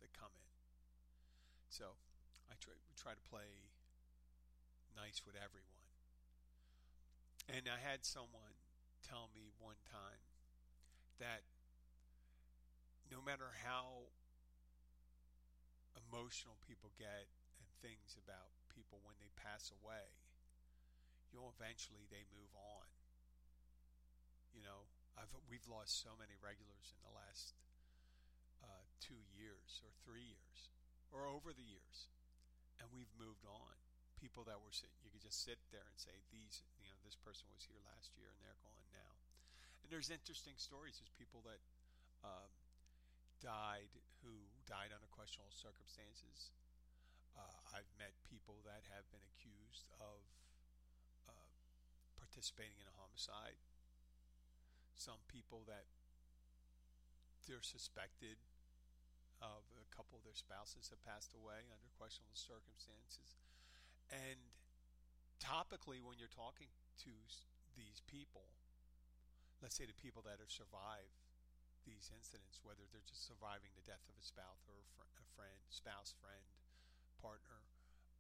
that 0.01 0.11
come 0.17 0.33
in. 0.33 0.49
So 1.69 1.99
I 2.49 2.57
try 2.61 2.75
we 2.89 2.95
try 2.97 3.13
to 3.13 3.25
play 3.29 3.71
nice 4.97 5.23
with 5.25 5.37
everyone. 5.37 5.79
And 7.49 7.65
I 7.65 7.81
had 7.81 8.05
someone 8.05 8.61
tell 9.01 9.33
me 9.33 9.49
one 9.57 9.81
time 9.89 10.21
that 11.17 11.49
no 13.09 13.25
matter 13.25 13.57
how 13.65 14.13
emotional 15.97 16.61
people 16.61 16.93
get 17.01 17.29
and 17.59 17.69
things 17.81 18.15
about 18.21 18.53
people 18.69 19.01
when 19.03 19.17
they 19.19 19.33
pass 19.35 19.73
away, 19.73 20.13
know, 21.39 21.55
eventually 21.55 22.11
they 22.11 22.27
move 22.35 22.51
on. 22.59 22.87
You 24.51 24.67
know, 24.67 24.91
I've 25.15 25.31
we've 25.47 25.67
lost 25.71 26.03
so 26.03 26.19
many 26.19 26.35
regulars 26.43 26.91
in 26.91 27.01
the 27.07 27.15
last 27.15 27.55
uh, 28.59 28.85
two 28.99 29.23
years 29.39 29.79
or 29.87 29.95
three 30.03 30.27
years 30.27 30.59
or 31.15 31.31
over 31.31 31.55
the 31.55 31.63
years, 31.63 32.11
and 32.83 32.91
we've 32.91 33.11
moved 33.15 33.47
on. 33.47 33.79
People 34.19 34.43
that 34.51 34.59
were 34.59 34.75
sitting, 34.75 34.99
you 35.07 35.15
could 35.15 35.23
just 35.23 35.47
sit 35.47 35.63
there 35.71 35.87
and 35.87 35.95
say 35.95 36.27
these, 36.35 36.67
you 36.83 36.91
know, 36.91 36.99
this 37.07 37.15
person 37.15 37.47
was 37.55 37.63
here 37.63 37.79
last 37.87 38.11
year 38.19 38.27
and 38.35 38.39
they're 38.43 38.59
gone 38.67 38.87
now. 38.91 39.15
And 39.79 39.95
there's 39.95 40.11
interesting 40.11 40.59
stories. 40.59 40.99
There's 40.99 41.15
people 41.15 41.39
that 41.47 41.63
um, 42.27 42.51
died 43.39 43.95
who 44.27 44.35
died 44.67 44.91
under 44.91 45.07
questionable 45.15 45.55
circumstances. 45.55 46.51
Uh, 47.39 47.79
I've 47.79 47.87
met 47.95 48.11
people 48.27 48.59
that 48.67 48.83
have 48.91 49.07
been 49.15 49.23
accused 49.23 49.87
of 50.03 50.19
participating 52.39 52.79
in 52.79 52.87
a 52.87 52.95
homicide. 53.03 53.59
Some 54.95 55.19
people 55.27 55.67
that 55.67 55.91
they're 57.51 57.67
suspected 57.67 58.39
of 59.43 59.67
a 59.75 59.91
couple 59.91 60.15
of 60.15 60.23
their 60.23 60.39
spouses 60.39 60.87
have 60.95 61.03
passed 61.03 61.35
away 61.35 61.67
under 61.67 61.91
questionable 61.99 62.39
circumstances. 62.39 63.43
And 64.15 64.39
topically, 65.43 65.99
when 65.99 66.15
you're 66.15 66.31
talking 66.31 66.71
to 67.03 67.11
these 67.75 68.07
people, 68.07 68.55
let's 69.59 69.75
say 69.75 69.91
the 69.91 69.99
people 69.99 70.23
that 70.23 70.39
have 70.39 70.55
survived 70.55 71.19
these 71.83 72.07
incidents, 72.15 72.63
whether 72.63 72.87
they're 72.95 73.03
just 73.03 73.27
surviving 73.27 73.75
the 73.75 73.83
death 73.83 74.07
of 74.07 74.15
a 74.15 74.23
spouse 74.23 74.63
or 74.71 74.79
a, 74.79 74.87
fr- 74.95 75.11
a 75.19 75.27
friend, 75.35 75.59
spouse, 75.75 76.15
friend, 76.23 76.47
partner, 77.19 77.67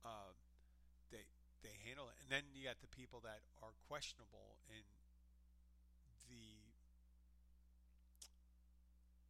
uh, 0.03 0.35
they 1.63 1.75
handle 1.87 2.09
it. 2.09 2.17
And 2.23 2.29
then 2.29 2.45
you 2.55 2.67
got 2.67 2.81
the 2.81 2.91
people 2.93 3.21
that 3.25 3.43
are 3.63 3.75
questionable 3.89 4.59
in 4.71 4.85
the, 6.29 6.47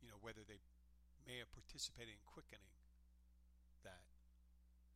you 0.02 0.08
know, 0.10 0.18
whether 0.20 0.42
they 0.44 0.60
may 1.26 1.38
have 1.40 1.50
participated 1.52 2.16
in 2.16 2.22
quickening 2.26 2.74
that. 3.84 4.04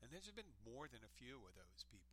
And 0.03 0.11
there's 0.11 0.29
been 0.35 0.51
more 0.67 0.91
than 0.91 1.01
a 1.05 1.13
few 1.17 1.41
of 1.47 1.55
those 1.55 1.87
people 1.87 2.13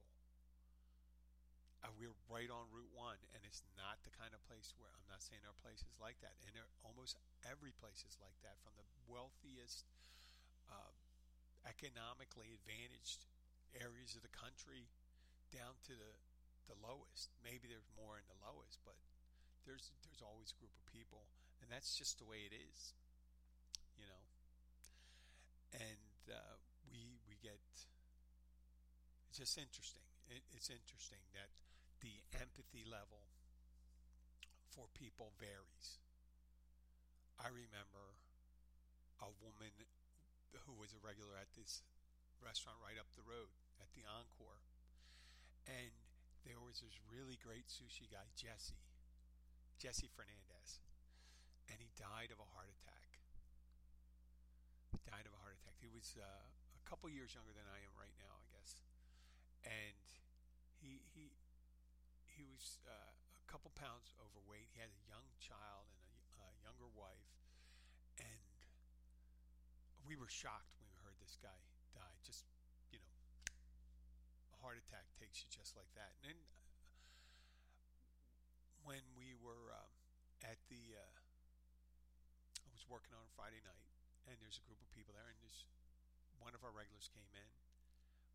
uh, 1.79 1.91
we're 1.95 2.15
right 2.27 2.51
on 2.51 2.67
Route 2.75 2.91
One, 2.91 3.19
and 3.31 3.39
it's 3.47 3.63
not 3.79 4.03
the 4.03 4.11
kind 4.11 4.35
of 4.35 4.43
place 4.51 4.75
where 4.75 4.91
I'm 4.91 5.07
not 5.07 5.23
saying 5.23 5.39
our 5.47 5.55
place 5.63 5.79
is 5.79 5.95
like 5.95 6.19
that, 6.19 6.35
and 6.43 6.51
almost 6.83 7.15
every 7.47 7.71
place 7.71 8.03
is 8.03 8.19
like 8.19 8.35
that, 8.43 8.59
from 8.59 8.75
the 8.75 8.87
wealthiest, 9.07 9.87
uh, 10.67 10.91
economically 11.63 12.51
advantaged 12.51 13.23
areas 13.79 14.19
of 14.19 14.25
the 14.27 14.33
country 14.33 14.91
down 15.51 15.77
to 15.89 15.93
the 15.93 16.13
the 16.69 16.77
lowest. 16.85 17.33
Maybe 17.41 17.65
there's 17.65 17.89
more 17.97 18.21
in 18.21 18.25
the 18.29 18.37
lowest, 18.45 18.77
but 18.85 18.93
there's 19.65 19.89
there's 20.05 20.21
always 20.21 20.53
a 20.53 20.57
group 20.61 20.73
of 20.77 20.85
people, 20.89 21.25
and 21.61 21.67
that's 21.69 21.97
just 21.97 22.21
the 22.21 22.27
way 22.29 22.45
it 22.45 22.53
is, 22.53 22.93
you 23.97 24.05
know. 24.05 24.23
And 25.73 26.21
uh, 26.29 26.55
we 26.93 27.17
we 27.25 27.41
get 27.41 27.57
it's 29.29 29.37
just 29.37 29.57
interesting. 29.57 30.05
It, 30.29 30.45
it's 30.53 30.69
interesting 30.69 31.21
that 31.33 31.49
the 32.01 32.21
empathy 32.37 32.85
level 32.85 33.25
for 34.69 34.85
people 34.93 35.33
varies. 35.41 35.99
I 37.41 37.49
remember 37.49 38.17
a 39.21 39.29
woman 39.41 39.73
who 40.65 40.73
was 40.77 40.93
a 40.93 41.01
regular 41.01 41.33
at 41.37 41.51
this 41.57 41.81
restaurant 42.41 42.77
right 42.81 42.97
up 42.97 43.09
the 43.15 43.25
road 43.25 43.51
at 43.81 43.91
the 43.93 44.05
Encore. 44.07 44.68
And 45.69 45.93
there 46.49 46.57
was 46.57 46.81
this 46.81 46.97
really 47.05 47.37
great 47.37 47.69
sushi 47.69 48.09
guy, 48.09 48.25
Jesse, 48.33 48.81
Jesse 49.77 50.09
Fernandez. 50.09 50.81
And 51.69 51.77
he 51.77 51.93
died 51.93 52.33
of 52.33 52.41
a 52.41 52.49
heart 52.57 52.73
attack. 52.73 53.21
He 54.89 54.97
died 55.05 55.29
of 55.29 55.33
a 55.37 55.41
heart 55.45 55.53
attack. 55.61 55.77
He 55.77 55.93
was 55.93 56.17
uh, 56.17 56.25
a 56.25 56.83
couple 56.89 57.05
years 57.13 57.37
younger 57.37 57.53
than 57.53 57.69
I 57.69 57.85
am 57.85 57.93
right 57.93 58.17
now, 58.17 58.33
I 58.41 58.47
guess. 58.49 58.81
And 59.61 60.01
he, 60.81 61.05
he 61.13 61.29
he 62.39 62.47
was 62.47 62.79
uh, 62.87 63.11
a 63.11 63.45
couple 63.51 63.67
pounds 63.75 64.15
overweight. 64.15 64.71
He 64.71 64.79
had 64.79 64.87
a 64.87 65.03
young 65.11 65.27
child 65.43 65.91
and 65.91 66.39
a, 66.39 66.47
younger 66.63 66.87
wife, 66.95 67.35
and 68.15 68.47
we 70.07 70.15
were 70.15 70.31
shocked 70.31 70.71
when 70.79 70.87
we 70.87 70.95
heard 71.03 71.19
this 71.19 71.35
guy 71.43 71.59
die. 71.91 72.15
Just 72.23 72.47
you 72.95 73.03
know, 73.03 73.11
a 74.55 74.57
heart 74.63 74.79
attack 74.79 75.03
takes 75.29 75.45
you 75.45 75.53
just 75.53 75.77
like 75.77 75.93
that. 75.93 76.17
And 76.25 76.33
then 76.33 76.41
uh, 76.41 76.57
when 78.81 79.05
we 79.13 79.37
were 79.37 79.69
um, 79.69 79.93
at 80.41 80.57
the, 80.73 80.97
uh, 80.97 81.13
I 82.65 82.69
was 82.73 82.81
working 82.89 83.13
on 83.13 83.29
Friday 83.37 83.61
night, 83.61 83.85
and 84.25 84.41
there's 84.41 84.57
a 84.57 84.65
group 84.65 84.81
of 84.81 84.89
people 84.89 85.13
there, 85.13 85.29
and 85.29 85.37
this 85.45 85.69
one 86.41 86.57
of 86.57 86.65
our 86.65 86.73
regulars 86.73 87.13
came 87.13 87.29
in, 87.37 87.49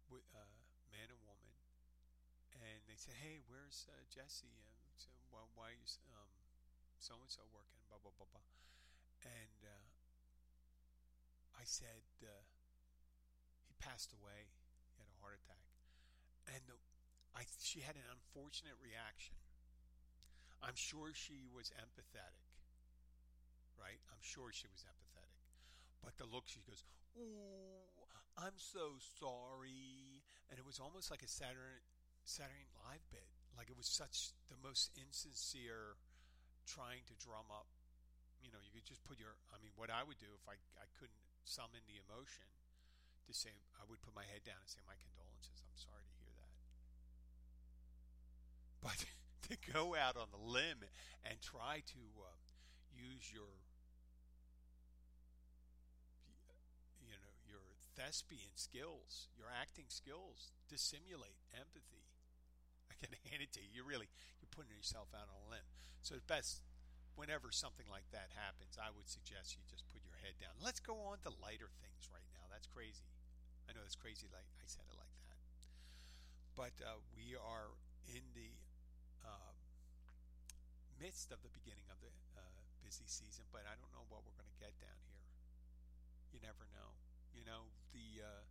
with, 0.07 0.23
uh, 0.39 0.47
man 0.95 1.11
and 1.11 1.19
woman 1.27 1.51
and 2.55 2.79
they 2.87 2.95
said, 2.95 3.19
"Hey, 3.19 3.43
where's 3.51 3.91
uh, 3.91 3.99
Jesse?" 4.07 4.63
And 4.87 4.95
so, 4.95 5.11
why 5.59 5.75
are 5.75 5.75
you 5.75 5.89
um, 6.15 6.31
so 7.03 7.19
and 7.19 7.27
so 7.27 7.43
working? 7.51 7.83
Blah 7.91 7.99
blah 7.99 8.15
blah 8.15 8.31
blah. 8.31 8.47
And 9.27 9.59
uh, 9.67 9.91
I 11.59 11.67
said, 11.67 12.07
uh, 12.23 12.47
"He 13.67 13.75
passed 13.83 14.15
away. 14.15 14.55
He 14.95 15.03
had 15.03 15.11
a 15.11 15.19
heart 15.19 15.43
attack." 15.43 15.64
And 16.49 16.61
the, 16.69 16.77
I, 17.33 17.49
she 17.61 17.81
had 17.81 17.97
an 17.97 18.07
unfortunate 18.13 18.77
reaction. 18.81 19.37
I'm 20.65 20.77
sure 20.77 21.13
she 21.13 21.45
was 21.53 21.69
empathetic, 21.77 22.49
right? 23.77 24.01
I'm 24.09 24.23
sure 24.25 24.49
she 24.49 24.69
was 24.73 24.81
empathetic. 24.85 25.45
But 26.01 26.17
the 26.17 26.25
look, 26.25 26.49
she 26.49 26.65
goes, 26.65 26.85
"Ooh, 27.17 27.85
I'm 28.37 28.57
so 28.57 28.97
sorry," 29.21 30.25
and 30.49 30.57
it 30.57 30.65
was 30.65 30.81
almost 30.81 31.13
like 31.13 31.21
a 31.21 31.29
Saturday 31.29 31.85
Saturday 32.25 32.65
Night 32.65 32.81
Live 32.81 33.05
bit. 33.13 33.29
Like 33.57 33.69
it 33.69 33.77
was 33.77 33.89
such 33.89 34.33
the 34.49 34.57
most 34.61 34.93
insincere 34.97 36.01
trying 36.65 37.05
to 37.13 37.15
drum 37.21 37.49
up. 37.53 37.69
You 38.41 38.53
know, 38.53 38.61
you 38.61 38.73
could 38.73 38.89
just 38.89 39.05
put 39.05 39.21
your. 39.21 39.37
I 39.53 39.61
mean, 39.61 39.73
what 39.77 39.93
I 39.93 40.01
would 40.01 40.21
do 40.21 40.33
if 40.33 40.45
I 40.49 40.57
I 40.81 40.89
couldn't 40.97 41.21
summon 41.45 41.85
the 41.85 42.01
emotion 42.01 42.49
to 43.29 43.33
say, 43.33 43.53
I 43.81 43.85
would 43.89 44.01
put 44.01 44.17
my 44.17 44.25
head 44.25 44.45
down 44.45 44.61
and 44.61 44.69
say 44.69 44.81
my 44.85 44.97
condolences. 45.01 45.61
I'm 45.65 45.77
sorry 45.77 46.05
to. 46.09 46.14
But 48.85 49.05
to 49.49 49.57
go 49.73 49.97
out 49.97 50.17
on 50.17 50.29
the 50.31 50.39
limb 50.39 50.85
and 51.25 51.41
try 51.41 51.81
to 51.97 52.03
uh, 52.21 52.37
use 52.93 53.33
your 53.33 53.49
you 57.01 57.17
know 57.17 57.33
your 57.49 57.65
thespian 57.97 58.53
skills, 58.55 59.33
your 59.37 59.49
acting 59.49 59.89
skills 59.89 60.53
to 60.69 60.77
simulate 60.77 61.41
empathy 61.57 62.05
I 62.91 62.95
can 63.01 63.13
hand 63.31 63.43
it 63.43 63.53
to 63.59 63.61
you. 63.63 63.71
You're 63.73 63.89
really 63.89 64.09
you're 64.41 64.53
putting 64.53 64.73
yourself 64.75 65.11
out 65.17 65.29
on 65.29 65.39
a 65.45 65.49
limb. 65.51 65.69
So 66.03 66.15
it's 66.17 66.27
best 66.27 66.61
whenever 67.17 67.51
something 67.55 67.87
like 67.91 68.07
that 68.11 68.35
happens, 68.35 68.77
I 68.79 68.91
would 68.91 69.07
suggest 69.07 69.55
you 69.55 69.63
just 69.71 69.87
put 69.91 70.03
your 70.03 70.19
head 70.23 70.37
down. 70.43 70.59
Let's 70.59 70.83
go 70.83 70.99
on 71.11 71.23
to 71.25 71.31
lighter 71.43 71.71
things 71.83 72.11
right 72.11 72.27
now. 72.35 72.47
That's 72.51 72.67
crazy. 72.67 73.07
I 73.71 73.73
know 73.73 73.83
it's 73.87 73.99
crazy. 73.99 74.29
Like 74.31 74.47
I 74.61 74.67
said 74.67 74.85
it 74.91 74.97
like 74.99 75.15
that, 75.31 75.39
but 76.55 76.75
uh, 76.85 77.01
we 77.17 77.35
are 77.39 77.73
in 78.07 78.23
the 78.35 78.53
midst 81.01 81.31
of 81.35 81.43
the 81.43 81.53
beginning 81.53 81.87
of 81.91 81.99
the 82.01 82.13
uh, 82.37 82.43
busy 82.83 83.07
season. 83.07 83.45
But 83.51 83.67
I 83.67 83.75
don't 83.79 83.91
know 83.95 84.07
what 84.09 84.23
we're 84.23 84.37
going 84.37 84.51
to 84.51 84.61
get 84.63 84.75
down 84.81 84.99
here. 85.09 85.25
You 86.35 86.39
never 86.43 86.67
know. 86.75 86.99
You 87.35 87.43
know 87.47 87.71
the 87.95 88.23
uh, 88.23 88.45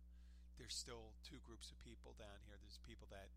there's 0.56 0.76
still 0.76 1.16
two 1.26 1.42
groups 1.42 1.72
of 1.72 1.78
people 1.82 2.14
down 2.16 2.44
here. 2.46 2.56
There's 2.60 2.80
people 2.84 3.08
that 3.10 3.32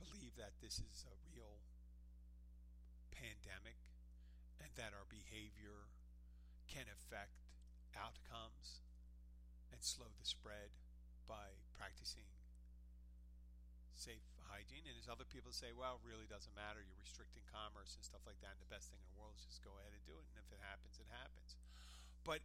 believe 0.00 0.34
that 0.36 0.58
this 0.58 0.82
is 0.82 1.06
a 1.06 1.14
real 1.30 1.62
pandemic 3.14 3.78
and 4.58 4.70
that 4.74 4.90
our 4.90 5.06
behavior 5.06 5.90
can 6.66 6.90
affect 6.90 7.44
outcomes 7.94 8.82
and 9.70 9.78
slow 9.82 10.10
the 10.18 10.26
spread 10.26 10.74
by 11.30 11.54
practicing 11.78 12.26
safe 13.94 14.33
hygiene. 14.48 14.84
And 14.86 14.94
there's 14.94 15.10
other 15.10 15.26
people 15.26 15.50
say, 15.50 15.72
well, 15.72 16.00
it 16.00 16.04
really 16.04 16.28
doesn't 16.28 16.52
matter. 16.54 16.82
You're 16.82 17.00
restricting 17.00 17.44
commerce 17.50 17.96
and 17.96 18.04
stuff 18.04 18.22
like 18.28 18.38
that. 18.44 18.56
And 18.56 18.62
the 18.62 18.72
best 18.72 18.92
thing 18.92 19.00
in 19.00 19.08
the 19.12 19.18
world 19.18 19.34
is 19.36 19.44
just 19.44 19.64
go 19.64 19.74
ahead 19.80 19.92
and 19.92 20.02
do 20.04 20.16
it. 20.16 20.24
And 20.32 20.38
if 20.40 20.48
it 20.52 20.60
happens, 20.60 21.00
it 21.00 21.08
happens. 21.10 21.56
But 22.24 22.40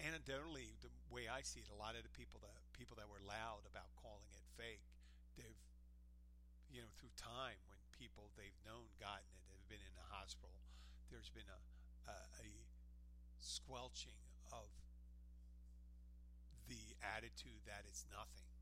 anecdotally, 0.00 0.74
the 0.82 0.90
way 1.12 1.30
I 1.30 1.44
see 1.44 1.62
it, 1.62 1.70
a 1.70 1.78
lot 1.78 1.94
of 1.94 2.02
the 2.02 2.14
people 2.14 2.40
that 2.42 2.56
people 2.74 2.98
that 2.98 3.06
were 3.06 3.22
loud 3.22 3.62
about 3.68 3.92
calling 4.00 4.26
it 4.34 4.46
fake, 4.58 4.82
they've 5.38 5.62
you 6.72 6.82
know 6.82 6.90
through 6.98 7.14
time 7.14 7.60
when 7.70 7.78
people 7.94 8.32
they've 8.34 8.56
known 8.66 8.90
gotten 8.98 9.30
it 9.38 9.44
have 9.54 9.66
been 9.70 9.82
in 9.82 9.94
the 9.94 10.08
hospital, 10.10 10.58
there's 11.12 11.30
been 11.30 11.46
a 11.46 11.60
a, 12.10 12.16
a 12.42 12.50
squelching 13.38 14.18
of 14.52 14.68
the 16.68 16.96
attitude 17.00 17.60
that 17.68 17.84
it's 17.86 18.04
nothing. 18.10 18.53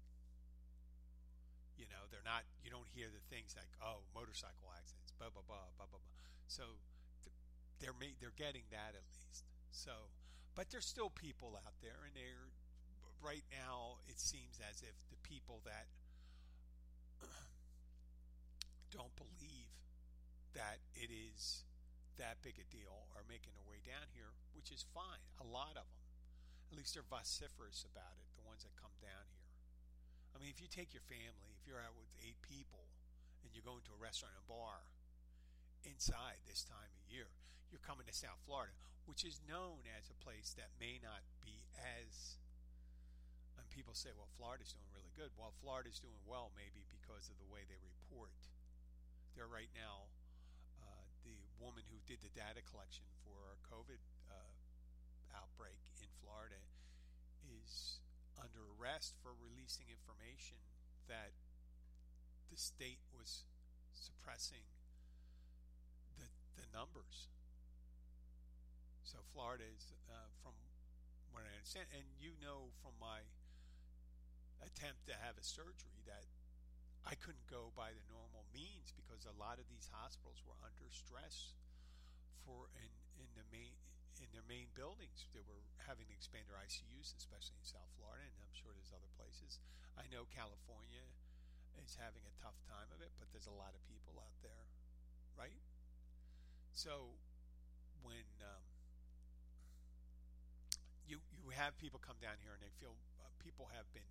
You 1.76 1.88
know, 1.88 2.09
they're 2.12 2.25
not. 2.25 2.45
You 2.62 2.71
don't 2.71 2.88
hear 2.93 3.09
the 3.09 3.23
things 3.33 3.57
like, 3.57 3.71
"Oh, 3.81 4.05
motorcycle 4.14 4.71
accidents," 4.76 5.12
blah 5.17 5.33
blah 5.33 5.45
blah 5.45 5.73
blah 5.76 5.88
blah 5.88 6.00
blah. 6.00 6.17
So 6.47 6.79
they're 7.81 7.97
they're 8.21 8.37
getting 8.37 8.69
that 8.71 8.95
at 8.95 9.07
least. 9.11 9.49
So 9.73 10.12
but 10.55 10.69
there's 10.69 10.87
still 10.87 11.09
people 11.09 11.57
out 11.57 11.81
there, 11.81 12.05
and 12.05 12.12
they're 12.12 12.52
right 13.25 13.45
now. 13.49 14.02
It 14.05 14.21
seems 14.21 14.61
as 14.61 14.83
if 14.85 14.97
the 15.09 15.17
people 15.25 15.64
that 15.64 15.88
don't 18.93 19.14
believe 19.17 19.73
that 20.52 20.85
it 20.93 21.09
is 21.09 21.64
that 22.21 22.45
big 22.45 22.61
a 22.61 22.67
deal 22.69 23.09
are 23.17 23.25
making 23.25 23.57
their 23.57 23.64
way 23.64 23.81
down 23.81 24.05
here, 24.12 24.37
which 24.52 24.69
is 24.69 24.85
fine. 24.93 25.25
A 25.41 25.49
lot 25.49 25.81
of 25.81 25.88
them, 25.88 26.05
at 26.69 26.76
least, 26.76 26.93
they're 26.93 27.09
vociferous 27.09 27.88
about 27.88 28.21
it. 28.21 28.29
The 28.37 28.45
ones 28.45 28.69
that 28.69 28.76
come 28.76 28.93
down 29.00 29.25
here. 29.33 29.51
I 30.32 30.40
mean, 30.40 30.50
if 30.50 30.58
you 30.58 30.68
take 30.68 30.96
your 30.96 31.04
family, 31.06 31.52
if 31.54 31.68
you're 31.68 31.80
out 31.80 31.94
with 31.94 32.08
eight 32.24 32.40
people, 32.42 32.88
and 33.44 33.52
you're 33.52 33.66
going 33.66 33.84
to 33.86 33.94
a 33.94 34.00
restaurant 34.00 34.34
and 34.36 34.46
bar 34.48 34.88
inside 35.84 36.40
this 36.48 36.64
time 36.64 36.92
of 36.96 37.02
year, 37.10 37.28
you're 37.68 37.82
coming 37.84 38.06
to 38.08 38.14
South 38.14 38.40
Florida 38.44 38.72
which 39.06 39.26
is 39.26 39.42
known 39.50 39.82
as 39.98 40.06
a 40.10 40.16
place 40.22 40.54
that 40.54 40.71
may 40.78 41.02
not 41.02 41.26
be 41.42 41.66
as 41.75 42.38
and 43.58 43.66
people 43.71 43.95
say 43.95 44.14
well 44.14 44.30
Florida's 44.38 44.75
doing 44.75 44.90
really 44.95 45.12
good. 45.18 45.34
Well 45.34 45.54
Florida's 45.58 45.99
doing 45.99 46.23
well 46.26 46.54
maybe 46.54 46.86
because 46.90 47.26
of 47.30 47.36
the 47.42 47.49
way 47.50 47.66
they 47.66 47.78
report. 47.82 48.34
They're 49.34 49.50
right 49.50 49.71
now 49.75 50.06
uh, 50.78 51.02
the 51.26 51.36
woman 51.58 51.82
who 51.90 51.99
did 52.06 52.23
the 52.23 52.32
data 52.32 52.62
collection 52.71 53.06
for 53.26 53.34
our 53.42 53.58
COVID 53.66 54.00
uh, 54.30 54.54
outbreak 55.34 55.78
in 55.99 56.10
Florida 56.23 56.60
is 57.49 58.01
under 58.43 58.75
arrest 58.75 59.15
for 59.23 59.31
releasing 59.39 59.87
information 59.87 60.59
that 61.07 61.31
the 62.50 62.59
state 62.59 62.99
was 63.15 63.47
suppressing 63.95 64.67
the 66.19 66.26
the 66.59 66.67
numbers. 66.75 67.31
So 69.07 69.23
Florida 69.31 69.65
is, 69.65 69.95
uh, 70.11 70.28
from 70.43 70.59
what 71.31 71.47
I 71.47 71.55
understand, 71.55 71.87
and 71.95 72.05
you 72.19 72.35
know 72.43 72.75
from 72.83 72.99
my 72.99 73.23
attempt 74.61 75.07
to 75.07 75.15
have 75.23 75.39
a 75.39 75.45
surgery 75.47 76.02
that 76.11 76.26
I 77.07 77.15
couldn't 77.19 77.47
go 77.50 77.71
by 77.75 77.95
the 77.95 78.05
normal 78.11 78.47
means 78.55 78.95
because 78.95 79.26
a 79.26 79.35
lot 79.39 79.59
of 79.59 79.67
these 79.71 79.91
hospitals 79.91 80.43
were 80.47 80.59
under 80.63 80.87
stress 80.91 81.55
for 82.47 82.71
in 82.78 82.91
in 83.19 83.28
the 83.39 83.47
main 83.50 83.75
in 84.23 84.30
their 84.30 84.47
main 84.47 84.71
buildings. 84.78 85.26
They 85.35 85.43
were 85.43 85.67
having 85.82 86.06
to 86.06 86.15
expand 86.15 86.47
their 86.47 86.63
ICUs, 86.63 87.19
especially 87.19 87.58
in 87.58 87.67
South 87.67 87.91
Florida, 87.99 88.23
and 88.23 88.39
I'm 88.39 88.54
sure 88.54 88.71
there's 88.71 88.95
other 88.95 89.11
places. 89.19 89.58
I 89.99 90.06
know 90.08 90.30
California 90.30 91.04
is 91.82 91.99
having 91.99 92.23
a 92.23 92.35
tough 92.39 92.56
time 92.71 92.89
of 92.95 93.02
it, 93.02 93.11
but 93.19 93.28
there's 93.35 93.50
a 93.50 93.58
lot 93.58 93.75
of 93.75 93.82
people 93.91 94.15
out 94.23 94.39
there, 94.47 94.65
right? 95.35 95.58
So 96.71 97.19
when 98.06 98.25
um, 98.43 98.65
you 101.06 101.19
you 101.35 101.50
have 101.54 101.76
people 101.78 101.99
come 101.99 102.17
down 102.23 102.39
here 102.43 102.54
and 102.54 102.63
they 102.63 102.73
feel 102.78 102.95
uh, 103.23 103.30
people 103.43 103.71
have 103.75 103.87
been 103.95 104.08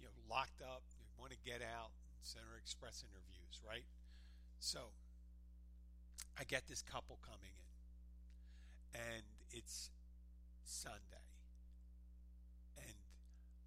you 0.00 0.04
know 0.08 0.16
locked 0.28 0.60
up 0.60 0.82
they 1.00 1.06
want 1.16 1.32
to 1.32 1.40
get 1.44 1.64
out 1.64 1.92
center 2.20 2.58
express 2.60 3.04
interviews 3.06 3.62
right 3.64 3.86
so 4.58 4.92
i 6.36 6.44
get 6.44 6.68
this 6.68 6.82
couple 6.82 7.18
coming 7.24 7.54
in 7.54 7.65
and 8.96 9.22
it's 9.52 9.92
sunday 10.64 11.28
and 12.80 12.96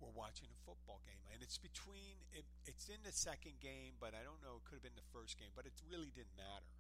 we're 0.01 0.11
watching 0.17 0.49
a 0.49 0.59
football 0.65 0.99
game 1.05 1.21
and 1.29 1.45
it's 1.45 1.61
between 1.61 2.17
it, 2.33 2.43
it's 2.65 2.89
in 2.89 2.99
the 3.05 3.13
second 3.13 3.61
game 3.61 3.93
but 4.01 4.17
i 4.17 4.25
don't 4.25 4.41
know 4.41 4.57
it 4.57 4.65
could 4.65 4.81
have 4.81 4.85
been 4.85 4.97
the 4.97 5.11
first 5.13 5.37
game 5.37 5.53
but 5.53 5.69
it 5.69 5.75
really 5.85 6.09
didn't 6.11 6.33
matter 6.33 6.73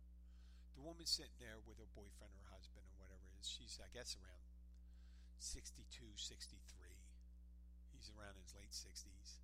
the 0.73 0.81
woman's 0.81 1.13
sitting 1.13 1.37
there 1.37 1.61
with 1.63 1.77
her 1.77 1.87
boyfriend 1.93 2.33
or 2.35 2.45
husband 2.49 2.83
or 2.89 2.97
whatever 2.97 3.23
it 3.29 3.37
is 3.37 3.45
she's 3.45 3.77
i 3.79 3.87
guess 3.93 4.17
around 4.17 4.39
62, 5.39 6.19
63. 6.19 6.43
He's 7.95 8.11
around 8.11 8.35
in 8.35 8.43
his 8.43 8.55
late 8.59 8.75
60s. 8.75 9.39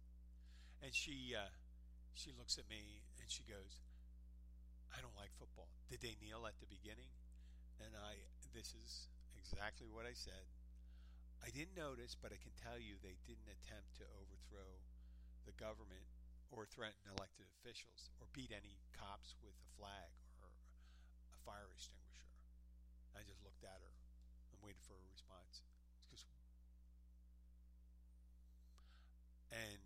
And 0.84 0.92
she 0.92 1.34
uh, 1.34 1.48
she 2.14 2.36
looks 2.36 2.60
at 2.60 2.68
me 2.68 3.02
and 3.20 3.28
she 3.32 3.44
goes, 3.48 3.80
I 4.92 5.00
don't 5.00 5.16
like 5.16 5.32
football. 5.40 5.72
Did 5.88 6.04
they 6.04 6.20
kneel 6.20 6.44
at 6.48 6.60
the 6.60 6.68
beginning? 6.68 7.12
And 7.80 7.96
I, 7.96 8.20
this 8.56 8.72
is 8.72 9.12
exactly 9.36 9.92
what 9.92 10.08
I 10.08 10.16
said. 10.16 10.48
I 11.44 11.52
didn't 11.52 11.76
notice, 11.76 12.16
but 12.16 12.32
I 12.32 12.40
can 12.40 12.56
tell 12.56 12.80
you 12.80 12.96
they 13.04 13.20
didn't 13.28 13.52
attempt 13.52 14.00
to 14.00 14.08
overthrow 14.16 14.80
the 15.44 15.52
government 15.60 16.08
or 16.56 16.64
threaten 16.64 17.04
elected 17.12 17.52
officials 17.60 18.16
or 18.18 18.32
beat 18.32 18.56
any 18.56 18.80
cops 18.96 19.36
with 19.44 19.54
a 19.60 19.68
flag 19.76 20.10
or 20.40 20.48
a 21.36 21.38
fire 21.44 21.68
extinguisher. 21.76 22.32
I 23.12 23.28
just 23.28 23.44
looked 23.44 23.68
at 23.68 23.84
her 23.84 23.94
and 24.56 24.58
waited 24.64 24.82
for 24.88 24.96
a 24.96 25.06
response. 25.12 25.60
Because 26.08 26.24
And 29.52 29.84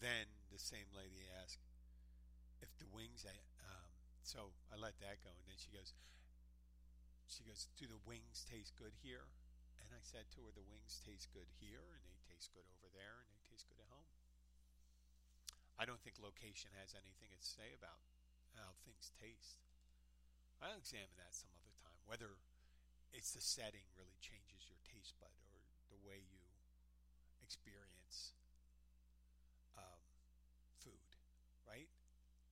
then 0.00 0.32
the 0.48 0.58
same 0.58 0.88
lady 0.96 1.28
asked 1.44 1.60
if 2.64 2.72
the 2.80 2.88
wings. 2.88 3.28
Um, 3.28 3.92
so 4.24 4.56
I 4.72 4.80
let 4.80 4.96
that 5.04 5.20
go, 5.20 5.30
and 5.30 5.46
then 5.46 5.60
she 5.60 5.70
goes, 5.70 5.92
she 7.28 7.44
goes, 7.44 7.68
"Do 7.76 7.86
the 7.86 8.00
wings 8.08 8.44
taste 8.48 8.74
good 8.76 8.96
here?" 9.04 9.28
And 9.78 9.92
I 9.92 10.02
said 10.02 10.32
to 10.34 10.44
her, 10.48 10.52
"The 10.52 10.64
wings 10.64 11.00
taste 11.04 11.30
good 11.32 11.48
here, 11.60 11.84
and 11.94 12.02
they 12.08 12.18
taste 12.24 12.52
good 12.52 12.66
over 12.66 12.88
there, 12.92 13.20
and 13.20 13.28
they 13.30 13.40
taste 13.48 13.68
good 13.68 13.80
at 13.80 13.88
home." 13.92 14.08
I 15.78 15.86
don't 15.86 16.02
think 16.02 16.18
location 16.18 16.74
has 16.74 16.96
anything 16.96 17.30
to 17.30 17.38
say 17.38 17.70
about 17.76 18.02
how 18.58 18.74
things 18.82 19.14
taste. 19.14 19.62
I'll 20.58 20.74
examine 20.74 21.14
that 21.22 21.30
some 21.30 21.54
other 21.54 21.70
time. 21.78 21.94
Whether 22.02 22.34
it's 23.14 23.30
the 23.30 23.40
setting 23.40 23.86
really 23.94 24.18
changes 24.18 24.66
your 24.66 24.82
taste 24.82 25.14
bud 25.22 25.30
or 25.54 25.62
the 25.86 26.00
way 26.02 26.18
you 26.18 26.42
experience 27.42 28.34
um, 29.78 30.02
food, 30.82 31.14
right? 31.62 31.88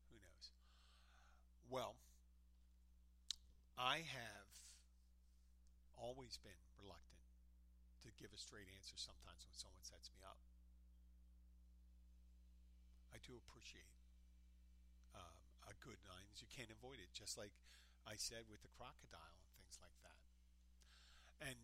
Who 0.08 0.16
knows? 0.22 0.54
Well, 1.68 1.98
I 3.76 4.06
have 4.06 4.45
always 6.06 6.38
been 6.38 6.62
reluctant 6.78 7.26
to 8.06 8.14
give 8.14 8.30
a 8.30 8.38
straight 8.38 8.70
answer 8.70 8.94
sometimes 8.94 9.42
when 9.42 9.58
someone 9.58 9.82
sets 9.82 10.06
me 10.14 10.22
up. 10.22 10.38
I 13.10 13.18
do 13.26 13.34
appreciate 13.34 13.90
um, 15.18 15.42
a 15.66 15.74
good 15.82 15.98
lines. 16.06 16.38
You 16.38 16.46
can't 16.54 16.70
avoid 16.70 17.02
it, 17.02 17.10
just 17.10 17.34
like 17.34 17.50
I 18.06 18.14
said 18.14 18.46
with 18.46 18.62
the 18.62 18.70
crocodile 18.78 19.34
and 19.42 19.50
things 19.58 19.82
like 19.82 19.98
that. 20.06 20.20
And 21.42 21.58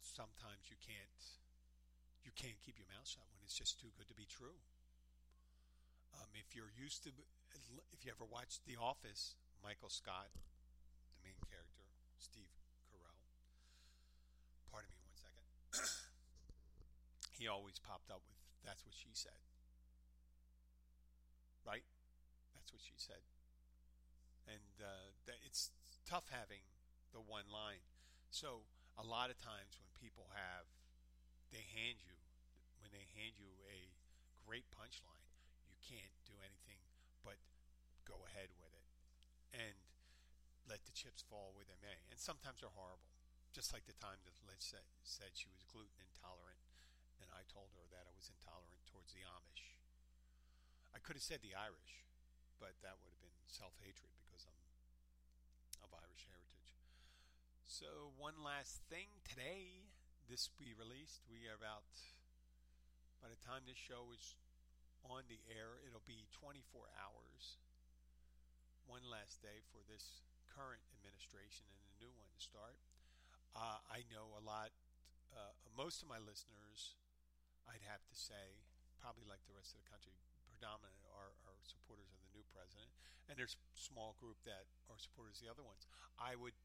sometimes 0.00 0.72
you 0.72 0.80
can't 0.80 1.20
you 2.24 2.32
can't 2.36 2.56
keep 2.60 2.76
your 2.76 2.88
mouth 2.88 3.08
shut 3.08 3.24
when 3.32 3.40
it's 3.44 3.56
just 3.56 3.80
too 3.80 3.92
good 3.96 4.08
to 4.08 4.16
be 4.16 4.28
true. 4.28 4.60
Um, 6.12 6.28
if 6.36 6.52
you're 6.52 6.72
used 6.76 7.04
to, 7.08 7.10
if 7.92 8.04
you 8.04 8.12
ever 8.12 8.28
watched 8.28 8.66
The 8.68 8.76
Office, 8.76 9.36
Michael 9.64 9.88
Scott, 9.88 10.28
the 10.34 11.20
main 11.24 11.40
character, 11.48 11.86
Steve 12.20 12.52
Carell. 12.92 13.16
Pardon 14.68 14.90
me 14.92 15.00
one 15.00 15.16
second. 15.16 15.46
He 17.40 17.48
always 17.48 17.80
popped 17.80 18.12
up 18.12 18.20
with, 18.28 18.36
that's 18.60 18.84
what 18.84 18.92
she 18.92 19.16
said. 19.16 19.40
Right? 21.64 21.88
That's 22.52 22.68
what 22.68 22.84
she 22.84 22.92
said. 23.00 23.24
And 24.44 24.84
uh, 24.84 25.16
it's 25.48 25.72
tough 26.04 26.28
having 26.28 26.60
the 27.16 27.24
one 27.24 27.48
line. 27.48 27.80
So 28.28 28.68
a 29.00 29.04
lot 29.06 29.32
of 29.32 29.40
times 29.40 29.80
when 29.80 29.88
people 29.96 30.28
have, 30.36 30.68
they 31.48 31.64
hand 31.64 32.04
you, 32.04 32.20
when 32.84 32.92
they 32.92 33.08
hand 33.16 33.40
you 33.40 33.48
a 33.72 33.88
great 34.44 34.68
punchline, 34.76 35.24
you 35.64 35.80
can't 35.80 36.12
do 36.28 36.36
anything 36.44 36.84
but 37.24 37.40
go 38.04 38.20
ahead 38.28 38.52
with 38.60 38.76
it 38.76 38.88
and 39.56 39.80
let 40.68 40.84
the 40.84 40.92
chips 40.92 41.24
fall 41.24 41.56
where 41.56 41.64
they 41.64 41.80
may. 41.80 42.04
And 42.12 42.20
sometimes 42.20 42.60
they're 42.60 42.76
horrible. 42.76 43.16
Just 43.50 43.74
like 43.74 43.88
the 43.88 43.96
time 43.98 44.22
that 44.28 44.36
Liz 44.46 44.62
said, 44.62 44.86
said 45.02 45.34
she 45.34 45.50
was 45.50 45.66
gluten 45.66 45.98
intolerant, 45.98 46.60
and 47.20 47.28
I 47.32 47.44
told 47.48 47.72
her 47.76 47.86
that 47.92 48.08
I 48.08 48.12
was 48.16 48.32
intolerant 48.32 48.82
towards 48.88 49.12
the 49.12 49.24
Amish. 49.24 49.76
I 50.96 50.98
could 50.98 51.16
have 51.16 51.24
said 51.24 51.44
the 51.44 51.54
Irish, 51.54 52.04
but 52.58 52.74
that 52.82 52.98
would 53.00 53.12
have 53.14 53.22
been 53.22 53.38
self 53.46 53.76
hatred 53.80 54.10
because 54.24 54.44
I'm 54.48 54.60
of 55.84 55.90
Irish 55.94 56.26
heritage. 56.28 56.70
So, 57.64 58.12
one 58.18 58.42
last 58.42 58.82
thing 58.90 59.08
today, 59.24 59.88
this 60.28 60.50
be 60.58 60.74
released. 60.74 61.22
We 61.30 61.46
are 61.48 61.56
about, 61.56 61.86
by 63.22 63.30
the 63.30 63.40
time 63.40 63.64
this 63.64 63.78
show 63.78 64.10
is 64.12 64.34
on 65.06 65.24
the 65.30 65.40
air, 65.48 65.80
it'll 65.86 66.04
be 66.04 66.28
24 66.34 66.60
hours. 67.00 67.60
One 68.84 69.06
last 69.06 69.40
day 69.40 69.62
for 69.70 69.80
this 69.86 70.26
current 70.50 70.82
administration 70.98 71.70
and 71.70 71.80
the 71.86 71.96
new 72.02 72.12
one 72.18 72.28
to 72.34 72.40
start. 72.42 72.76
Uh, 73.54 73.78
I 73.86 74.02
know 74.10 74.34
a 74.34 74.42
lot, 74.42 74.74
uh, 75.30 75.54
most 75.78 76.02
of 76.02 76.10
my 76.10 76.18
listeners, 76.18 76.98
I'd 77.68 77.84
have 77.88 78.04
to 78.08 78.16
say, 78.16 78.60
probably 79.00 79.24
like 79.28 79.42
the 79.48 79.56
rest 79.56 79.72
of 79.76 79.80
the 79.80 79.88
country, 79.88 80.16
predominant 80.48 81.00
are, 81.08 81.32
are 81.48 81.56
supporters 81.64 82.12
of 82.12 82.20
the 82.28 82.32
new 82.36 82.44
president, 82.52 82.92
and 83.28 83.36
there's 83.36 83.56
a 83.56 83.78
small 83.78 84.16
group 84.20 84.40
that 84.44 84.68
are 84.92 85.00
supporters 85.00 85.40
of 85.40 85.48
the 85.48 85.52
other 85.52 85.64
ones. 85.64 85.88
I 86.20 86.36
would 86.36 86.56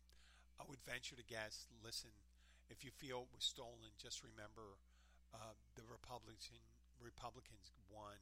I 0.56 0.64
would 0.68 0.80
venture 0.88 1.20
to 1.20 1.26
guess. 1.28 1.68
Listen, 1.84 2.16
if 2.72 2.88
you 2.88 2.92
feel 2.96 3.28
it 3.28 3.36
was 3.36 3.44
stolen, 3.44 3.92
just 4.00 4.24
remember 4.24 4.80
uh, 5.36 5.56
the 5.76 5.84
Republican 5.84 6.64
Republicans 7.00 7.76
won 7.92 8.20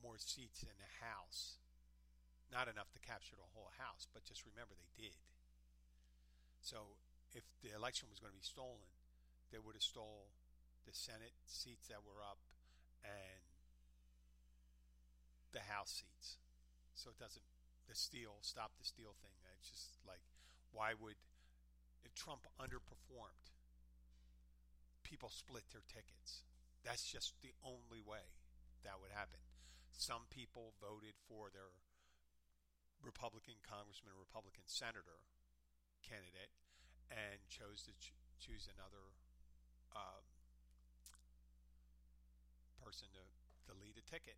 more 0.00 0.18
seats 0.18 0.64
in 0.64 0.74
the 0.80 0.92
House. 1.04 1.60
Not 2.50 2.68
enough 2.68 2.90
to 2.92 3.00
capture 3.00 3.36
the 3.36 3.48
whole 3.54 3.70
House, 3.78 4.08
but 4.12 4.24
just 4.24 4.44
remember 4.44 4.74
they 4.76 4.92
did. 4.96 5.16
So 6.60 6.98
if 7.32 7.44
the 7.64 7.72
election 7.72 8.08
was 8.10 8.20
going 8.20 8.32
to 8.34 8.40
be 8.40 8.44
stolen, 8.44 8.88
they 9.52 9.60
would 9.60 9.76
have 9.76 9.84
stole 9.84 10.32
the 10.88 10.96
Senate 10.96 11.36
seats 11.46 11.86
that 11.92 12.02
were 12.02 12.24
up 12.24 12.40
and 13.04 13.44
the 15.52 15.68
House 15.68 16.02
seats. 16.02 16.40
So 16.96 17.12
it 17.12 17.20
doesn't 17.20 17.44
the 17.86 17.94
steal, 17.94 18.40
stop 18.40 18.72
the 18.80 18.88
steal 18.88 19.14
thing. 19.20 19.36
It's 19.60 19.68
just 19.68 20.00
like, 20.08 20.24
why 20.72 20.96
would, 20.96 21.20
if 22.02 22.14
Trump 22.16 22.48
underperformed, 22.56 23.52
people 25.04 25.28
split 25.28 25.68
their 25.70 25.84
tickets? 25.86 26.48
That's 26.82 27.04
just 27.04 27.36
the 27.44 27.54
only 27.62 28.02
way 28.02 28.26
that 28.82 28.98
would 28.98 29.12
happen. 29.14 29.38
Some 29.92 30.26
people 30.32 30.74
voted 30.80 31.14
for 31.28 31.52
their 31.52 31.70
Republican 32.98 33.60
congressman, 33.62 34.16
Republican 34.18 34.66
senator 34.66 35.26
candidate, 36.02 36.50
and 37.10 37.44
chose 37.46 37.84
to 37.86 37.92
ch- 38.00 38.16
choose 38.40 38.66
another 38.66 39.14
um, 39.96 40.22
person 42.82 43.08
to, 43.14 43.24
to 43.68 43.72
lead 43.78 43.96
a 43.96 44.04
ticket. 44.04 44.36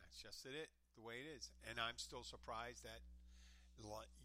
That's 0.00 0.18
just 0.18 0.46
it 0.46 0.68
the 0.96 1.04
way 1.04 1.22
it 1.22 1.28
is. 1.28 1.52
And 1.64 1.78
I'm 1.78 1.96
still 1.96 2.24
surprised 2.26 2.84
that 2.84 3.00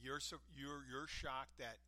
you're 0.04 0.20
you're 0.52 0.84
you're 0.84 1.08
shocked 1.08 1.56
that 1.63 1.80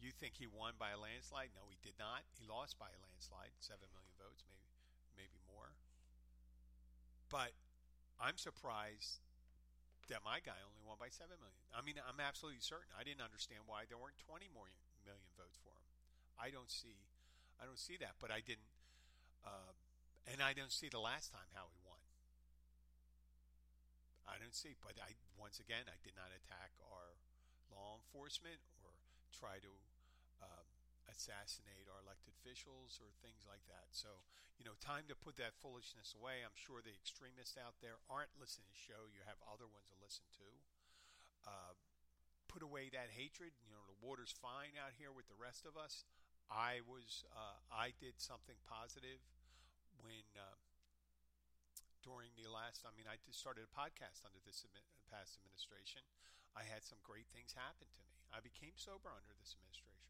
you 0.00 0.10
think 0.10 0.40
he 0.40 0.48
won 0.48 0.80
by 0.80 0.96
a 0.96 0.98
landslide. 0.98 1.52
No, 1.52 1.68
he 1.68 1.76
did 1.84 1.94
not. 2.00 2.24
He 2.40 2.48
lost 2.48 2.80
by 2.80 2.88
a 2.88 3.00
landslide, 3.04 3.52
seven 3.60 3.92
million 3.92 4.16
votes, 4.16 4.42
maybe 4.48 4.72
maybe 5.14 5.38
more. 5.44 5.76
But 7.28 7.52
I'm 8.16 8.40
surprised 8.40 9.20
that 10.10 10.24
my 10.26 10.42
guy 10.42 10.58
only 10.64 10.82
won 10.82 10.98
by 10.98 11.12
seven 11.12 11.38
million. 11.38 11.62
I 11.70 11.84
mean, 11.84 12.00
I'm 12.02 12.18
absolutely 12.18 12.64
certain. 12.64 12.90
I 12.96 13.04
didn't 13.06 13.22
understand 13.22 13.68
why 13.68 13.86
there 13.86 14.00
weren't 14.00 14.18
20 14.18 14.50
more 14.50 14.68
million 15.06 15.30
votes 15.38 15.56
for 15.62 15.72
him. 15.72 15.86
I 16.36 16.50
don't 16.50 16.68
see, 16.72 16.98
I 17.62 17.64
don't 17.64 17.78
see 17.78 17.94
that. 18.02 18.18
But 18.18 18.34
I 18.34 18.42
didn't, 18.42 18.66
uh, 19.46 19.70
and 20.26 20.42
I 20.42 20.50
don't 20.50 20.74
see 20.74 20.90
the 20.90 20.98
last 20.98 21.30
time 21.30 21.46
how 21.54 21.70
he 21.70 21.78
won. 21.86 22.02
I 24.26 24.42
didn't 24.42 24.58
see. 24.58 24.74
But 24.82 24.98
I 24.98 25.14
once 25.38 25.62
again, 25.62 25.86
I 25.86 25.94
did 26.02 26.18
not 26.18 26.34
attack 26.34 26.74
our 26.82 27.14
law 27.70 28.02
enforcement 28.02 28.58
or 28.82 28.90
try 29.30 29.62
to 29.62 29.72
um, 30.42 30.66
assassinate 31.06 31.86
our 31.86 32.02
elected 32.02 32.34
officials 32.42 32.98
or 32.98 33.14
things 33.22 33.46
like 33.46 33.62
that. 33.70 33.94
So, 33.94 34.26
you 34.58 34.66
know, 34.66 34.74
time 34.82 35.06
to 35.06 35.14
put 35.14 35.38
that 35.38 35.54
foolishness 35.62 36.18
away. 36.18 36.42
I'm 36.42 36.58
sure 36.58 36.82
the 36.82 36.94
extremists 36.94 37.54
out 37.54 37.78
there 37.78 38.02
aren't 38.10 38.34
listening 38.42 38.66
to 38.70 38.78
show. 38.78 39.06
You 39.06 39.22
have 39.22 39.38
other 39.46 39.70
ones 39.70 39.86
to 39.94 39.96
listen 40.02 40.26
to. 40.42 40.48
Uh, 41.46 41.74
put 42.46 42.62
away 42.62 42.92
that 42.92 43.14
hatred. 43.14 43.56
You 43.62 43.72
know, 43.74 43.82
the 43.86 43.98
water's 43.98 44.34
fine 44.34 44.76
out 44.78 44.94
here 44.98 45.10
with 45.10 45.26
the 45.26 45.38
rest 45.38 45.64
of 45.64 45.74
us. 45.74 46.04
I 46.50 46.84
was, 46.84 47.24
uh, 47.32 47.58
I 47.70 47.94
did 47.96 48.18
something 48.18 48.56
positive 48.66 49.22
when 50.02 50.26
uh, 50.34 50.58
during 52.02 52.34
the 52.34 52.50
last, 52.50 52.82
I 52.82 52.92
mean, 52.92 53.06
I 53.06 53.16
just 53.22 53.38
started 53.38 53.64
a 53.64 53.72
podcast 53.72 54.26
under 54.26 54.42
this 54.42 54.66
past 55.08 55.38
administration. 55.38 56.02
I 56.52 56.66
had 56.68 56.84
some 56.84 57.00
great 57.00 57.30
things 57.32 57.56
happen 57.56 57.88
to 57.88 58.02
me. 58.04 58.20
I 58.34 58.44
became 58.44 58.76
sober 58.76 59.08
under 59.08 59.32
this 59.38 59.56
administration. 59.56 60.02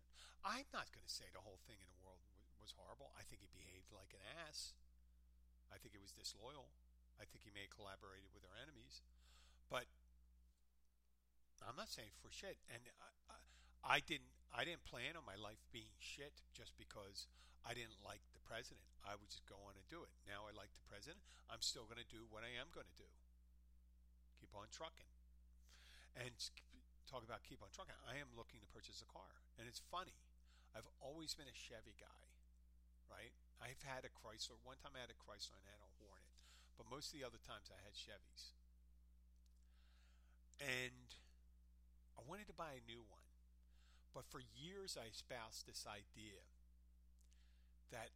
I'm 0.43 0.67
not 0.75 0.91
going 0.91 1.07
to 1.07 1.13
say 1.13 1.31
the 1.31 1.45
whole 1.47 1.63
thing 1.71 1.79
in 1.79 1.91
the 1.91 2.03
world 2.03 2.23
was 2.59 2.75
horrible. 2.75 3.15
I 3.15 3.23
think 3.23 3.43
he 3.43 3.51
behaved 3.51 3.95
like 3.95 4.11
an 4.11 4.23
ass. 4.43 4.75
I 5.71 5.79
think 5.79 5.95
he 5.95 6.03
was 6.03 6.11
disloyal. 6.11 6.75
I 7.21 7.29
think 7.31 7.47
he 7.47 7.55
may 7.55 7.71
have 7.71 7.75
collaborated 7.75 8.35
with 8.35 8.43
our 8.43 8.59
enemies. 8.59 9.07
But 9.71 9.87
I'm 11.63 11.79
not 11.79 11.93
saying 11.93 12.11
for 12.19 12.35
shit. 12.35 12.59
And 12.67 12.83
I, 12.99 13.11
I, 13.31 13.39
I 13.87 13.99
didn't. 14.03 14.32
I 14.53 14.69
didn't 14.69 14.85
plan 14.85 15.17
on 15.17 15.25
my 15.25 15.37
life 15.41 15.65
being 15.73 15.97
shit 15.97 16.45
just 16.53 16.77
because 16.77 17.25
I 17.65 17.73
didn't 17.73 17.97
like 18.05 18.21
the 18.37 18.43
president. 18.45 18.85
I 19.01 19.17
would 19.17 19.33
just 19.33 19.49
go 19.49 19.57
on 19.65 19.75
and 19.81 19.87
do 19.89 20.05
it. 20.05 20.13
Now 20.29 20.45
I 20.45 20.53
like 20.53 20.71
the 20.77 20.85
president. 20.85 21.25
I'm 21.49 21.65
still 21.65 21.89
going 21.89 21.99
to 21.99 22.07
do 22.13 22.29
what 22.29 22.45
I 22.45 22.53
am 22.61 22.69
going 22.71 22.87
to 22.87 22.99
do. 23.01 23.09
Keep 24.39 24.53
on 24.53 24.69
trucking. 24.69 25.09
And 26.21 26.37
talk 27.09 27.25
about 27.25 27.41
keep 27.49 27.65
on 27.65 27.73
trucking. 27.73 27.97
I 28.05 28.21
am 28.21 28.29
looking 28.37 28.61
to 28.61 28.69
purchase 28.69 29.01
a 29.01 29.09
car. 29.09 29.41
And 29.57 29.65
it's 29.65 29.81
funny. 29.89 30.15
I've 30.77 30.89
always 31.01 31.33
been 31.33 31.49
a 31.49 31.57
Chevy 31.57 31.97
guy, 31.97 32.23
right? 33.09 33.33
I've 33.61 33.81
had 33.85 34.05
a 34.05 34.13
Chrysler. 34.13 34.61
One 34.65 34.77
time 34.81 34.93
I 34.97 35.05
had 35.05 35.13
a 35.13 35.17
Chrysler 35.17 35.57
and 35.57 35.65
I 35.65 35.73
had 35.73 35.85
a 35.85 35.93
Hornet. 36.01 36.29
But 36.77 36.89
most 36.93 37.13
of 37.13 37.21
the 37.21 37.25
other 37.25 37.41
times 37.41 37.73
I 37.73 37.81
had 37.81 37.97
Chevys. 37.97 38.53
And 40.61 41.09
I 42.17 42.25
wanted 42.25 42.49
to 42.53 42.57
buy 42.57 42.77
a 42.77 42.85
new 42.85 43.01
one. 43.01 43.22
But 44.13 44.29
for 44.29 44.45
years, 44.45 45.01
I 45.01 45.09
espoused 45.09 45.65
this 45.65 45.89
idea 45.89 46.45
that 47.93 48.13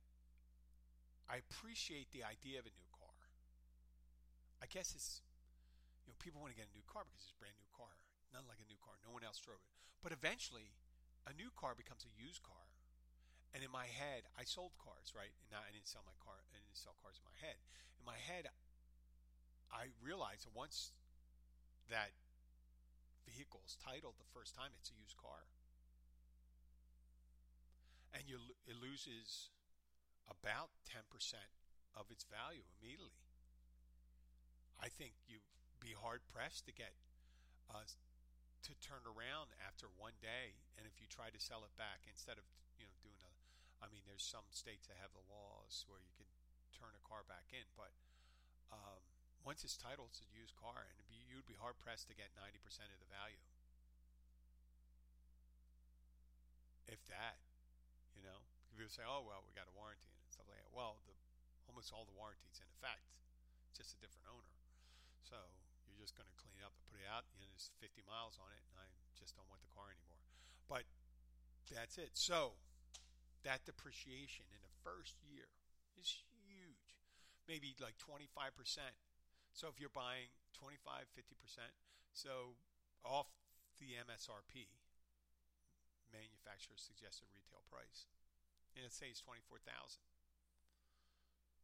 I 1.25 1.41
appreciate 1.41 2.13
the 2.13 2.25
idea 2.25 2.61
of 2.61 2.69
a 2.69 2.75
new 2.77 2.89
car. 2.93 3.17
I 4.61 4.69
guess 4.69 4.93
it's, 4.93 5.25
you 6.05 6.13
know, 6.13 6.17
people 6.21 6.45
want 6.45 6.53
to 6.53 6.59
get 6.61 6.69
a 6.69 6.77
new 6.77 6.85
car 6.85 7.09
because 7.09 7.25
it's 7.25 7.33
a 7.33 7.41
brand 7.41 7.57
new 7.57 7.73
car. 7.73 7.97
Not 8.33 8.45
like 8.45 8.61
a 8.61 8.69
new 8.69 8.79
car. 8.81 9.01
No 9.01 9.13
one 9.13 9.25
else 9.25 9.41
drove 9.41 9.61
it. 9.61 9.73
But 10.05 10.13
eventually, 10.13 10.77
a 11.25 11.33
new 11.33 11.49
car 11.57 11.73
becomes 11.73 12.05
a 12.05 12.13
used 12.13 12.45
car. 12.45 12.69
And 13.57 13.65
in 13.65 13.73
my 13.73 13.89
head, 13.89 14.29
I 14.37 14.45
sold 14.45 14.77
cars, 14.77 15.17
right? 15.17 15.33
And 15.49 15.57
I 15.57 15.73
didn't 15.73 15.89
sell 15.89 16.05
my 16.05 16.17
car. 16.21 16.37
I 16.53 16.61
didn't 16.61 16.77
sell 16.77 16.93
cars 17.01 17.17
in 17.17 17.25
my 17.25 17.37
head. 17.41 17.57
In 17.97 18.05
my 18.05 18.21
head, 18.21 18.53
I 19.73 19.89
realized 20.05 20.45
that 20.45 20.53
once 20.53 20.93
that 21.89 22.13
vehicle 23.25 23.65
is 23.65 23.81
titled 23.81 24.21
the 24.21 24.29
first 24.37 24.53
time, 24.53 24.77
it's 24.77 24.93
a 24.93 24.99
used 25.01 25.17
car 25.17 25.49
and 28.17 28.25
you, 28.25 28.41
it 28.65 28.81
loses 28.81 29.53
about 30.25 30.73
10% 30.89 31.05
of 31.93 32.09
its 32.09 32.25
value 32.25 32.65
immediately. 32.81 33.29
I 34.81 34.89
think 34.89 35.13
you'd 35.29 35.45
be 35.77 35.93
hard 35.93 36.25
pressed 36.33 36.65
to 36.67 36.73
get 36.73 36.97
uh, 37.69 37.85
to 38.65 38.73
turn 38.81 39.05
around 39.05 39.53
after 39.61 39.87
one 40.01 40.17
day, 40.19 40.57
and 40.81 40.89
if 40.89 40.97
you 40.97 41.07
try 41.07 41.29
to 41.29 41.41
sell 41.41 41.63
it 41.69 41.73
back 41.77 42.09
instead 42.09 42.41
of 42.41 42.45
you 42.81 42.89
know 42.89 42.97
doing 43.05 43.21
a, 43.21 43.33
I 43.85 43.93
mean, 43.93 44.05
there's 44.09 44.25
some 44.25 44.49
states 44.51 44.89
that 44.89 44.97
have 44.97 45.13
the 45.13 45.25
laws 45.29 45.85
where 45.87 46.01
you 46.01 46.13
can 46.17 46.29
turn 46.73 46.97
a 46.97 47.05
car 47.05 47.25
back 47.29 47.53
in, 47.53 47.69
but 47.77 47.93
um, 48.73 49.01
once 49.45 49.63
it's 49.63 49.79
titled, 49.79 50.11
it's 50.13 50.25
a 50.25 50.31
used 50.33 50.57
car, 50.59 50.89
and 50.89 50.97
be, 51.07 51.23
you'd 51.29 51.47
be 51.47 51.57
hard 51.57 51.79
pressed 51.79 52.09
to 52.11 52.17
get 52.17 52.33
90% 52.35 52.59
of 52.91 52.99
the 52.99 53.11
value. 53.13 53.41
If 56.91 57.03
that, 57.11 57.39
you 58.17 58.25
know, 58.25 58.41
people 58.73 58.89
say, 58.89 59.05
"Oh 59.05 59.23
well, 59.23 59.45
we 59.45 59.53
got 59.53 59.69
a 59.69 59.75
warranty 59.77 60.09
and 60.09 60.33
stuff 60.33 60.49
like 60.49 60.59
that." 60.59 60.73
Well, 60.73 60.99
the 61.05 61.15
almost 61.69 61.93
all 61.93 62.09
the 62.09 62.17
warranties 62.17 62.59
in 62.59 62.69
effect, 62.81 63.05
just 63.77 63.93
a 63.93 63.99
different 64.01 64.25
owner. 64.33 64.57
So 65.23 65.37
you're 65.85 66.01
just 66.01 66.17
going 66.17 66.31
to 66.31 66.37
clean 66.41 66.57
it 66.57 66.65
up 66.65 66.73
and 66.73 66.85
put 66.89 67.03
it 67.03 67.09
out. 67.11 67.29
You 67.35 67.43
know, 67.43 67.51
there's 67.51 67.75
50 67.83 68.01
miles 68.07 68.39
on 68.41 68.49
it, 68.55 68.63
and 68.73 68.79
I 68.81 68.89
just 69.19 69.37
don't 69.37 69.47
want 69.51 69.61
the 69.61 69.73
car 69.75 69.91
anymore. 69.91 70.23
But 70.71 70.89
that's 71.69 71.99
it. 71.99 72.15
So 72.15 72.57
that 73.43 73.67
depreciation 73.67 74.47
in 74.55 74.63
the 74.63 74.73
first 74.83 75.19
year 75.23 75.51
is 75.99 76.23
huge, 76.31 76.99
maybe 77.51 77.75
like 77.83 77.99
25%. 77.99 78.55
So 79.53 79.67
if 79.69 79.81
you're 79.81 79.93
buying 79.93 80.31
25, 80.55 81.11
50%, 81.13 81.75
so 82.13 82.57
off 83.05 83.29
the 83.79 83.97
MSRP, 83.97 84.69
manufacturer's 86.17 86.81
suggested 86.81 87.29
retail 87.29 87.61
price, 87.69 88.09
and 88.73 88.81
let's 88.85 88.97
say 88.97 89.13
it's 89.13 89.21
24,000. 89.21 89.69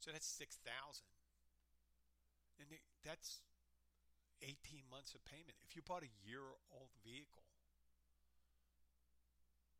So 0.00 0.12
that's 0.12 0.28
6,000. 0.28 0.68
And 2.60 2.68
that's 3.06 3.40
18 4.42 4.90
months 4.90 5.14
of 5.14 5.22
payment. 5.22 5.56
If 5.62 5.78
you 5.78 5.82
bought 5.82 6.02
a 6.02 6.12
year 6.26 6.42
old 6.74 6.90
vehicle, 7.00 7.46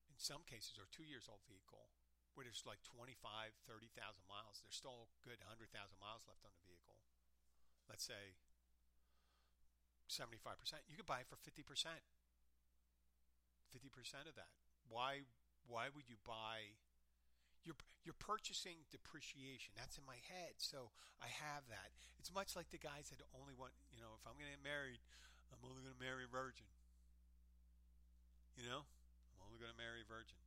in 0.06 0.16
some 0.16 0.46
cases, 0.46 0.78
or 0.78 0.86
two 0.94 1.02
years 1.02 1.26
old 1.26 1.42
vehicle, 1.44 1.90
where 2.32 2.46
there's 2.46 2.64
like 2.64 2.80
25, 2.86 3.18
30,000 3.66 3.90
miles, 4.30 4.62
there's 4.62 4.78
still 4.78 5.10
a 5.10 5.10
good 5.26 5.42
100,000 5.44 5.68
miles 5.98 6.24
left 6.24 6.46
on 6.46 6.54
the 6.54 6.64
vehicle. 6.64 6.96
Let's 7.90 8.06
say 8.06 8.38
75%, 10.06 10.38
you 10.86 10.94
could 10.94 11.10
buy 11.10 11.26
it 11.26 11.28
for 11.28 11.36
50%. 11.42 11.66
50% 13.74 14.30
of 14.30 14.36
that. 14.38 14.61
Why 14.92 15.24
why 15.64 15.88
would 15.88 16.04
you 16.12 16.20
buy 16.20 16.76
you're 17.64 17.78
you're 18.02 18.18
purchasing 18.18 18.82
depreciation. 18.90 19.72
That's 19.78 19.94
in 19.94 20.02
my 20.02 20.18
head. 20.26 20.58
So 20.58 20.90
I 21.22 21.30
have 21.30 21.70
that. 21.70 21.94
It's 22.18 22.34
much 22.34 22.58
like 22.58 22.70
the 22.74 22.82
guys 22.82 23.14
that 23.14 23.22
only 23.30 23.54
want, 23.54 23.74
you 23.94 24.02
know, 24.02 24.18
if 24.18 24.26
I'm 24.26 24.34
going 24.34 24.50
to 24.50 24.58
get 24.58 24.66
married, 24.66 24.98
I'm 25.54 25.62
only 25.62 25.86
going 25.86 25.94
to 25.94 26.02
marry 26.02 26.26
a 26.26 26.30
virgin. 26.30 26.66
You 28.58 28.66
know? 28.66 28.82
I'm 29.30 29.40
only 29.46 29.62
going 29.62 29.70
to 29.70 29.78
marry 29.78 30.02
a 30.02 30.08
virgin. 30.10 30.38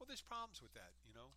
Well, 0.00 0.08
there's 0.08 0.24
problems 0.24 0.64
with 0.64 0.72
that, 0.74 0.96
you 1.04 1.12
know. 1.12 1.36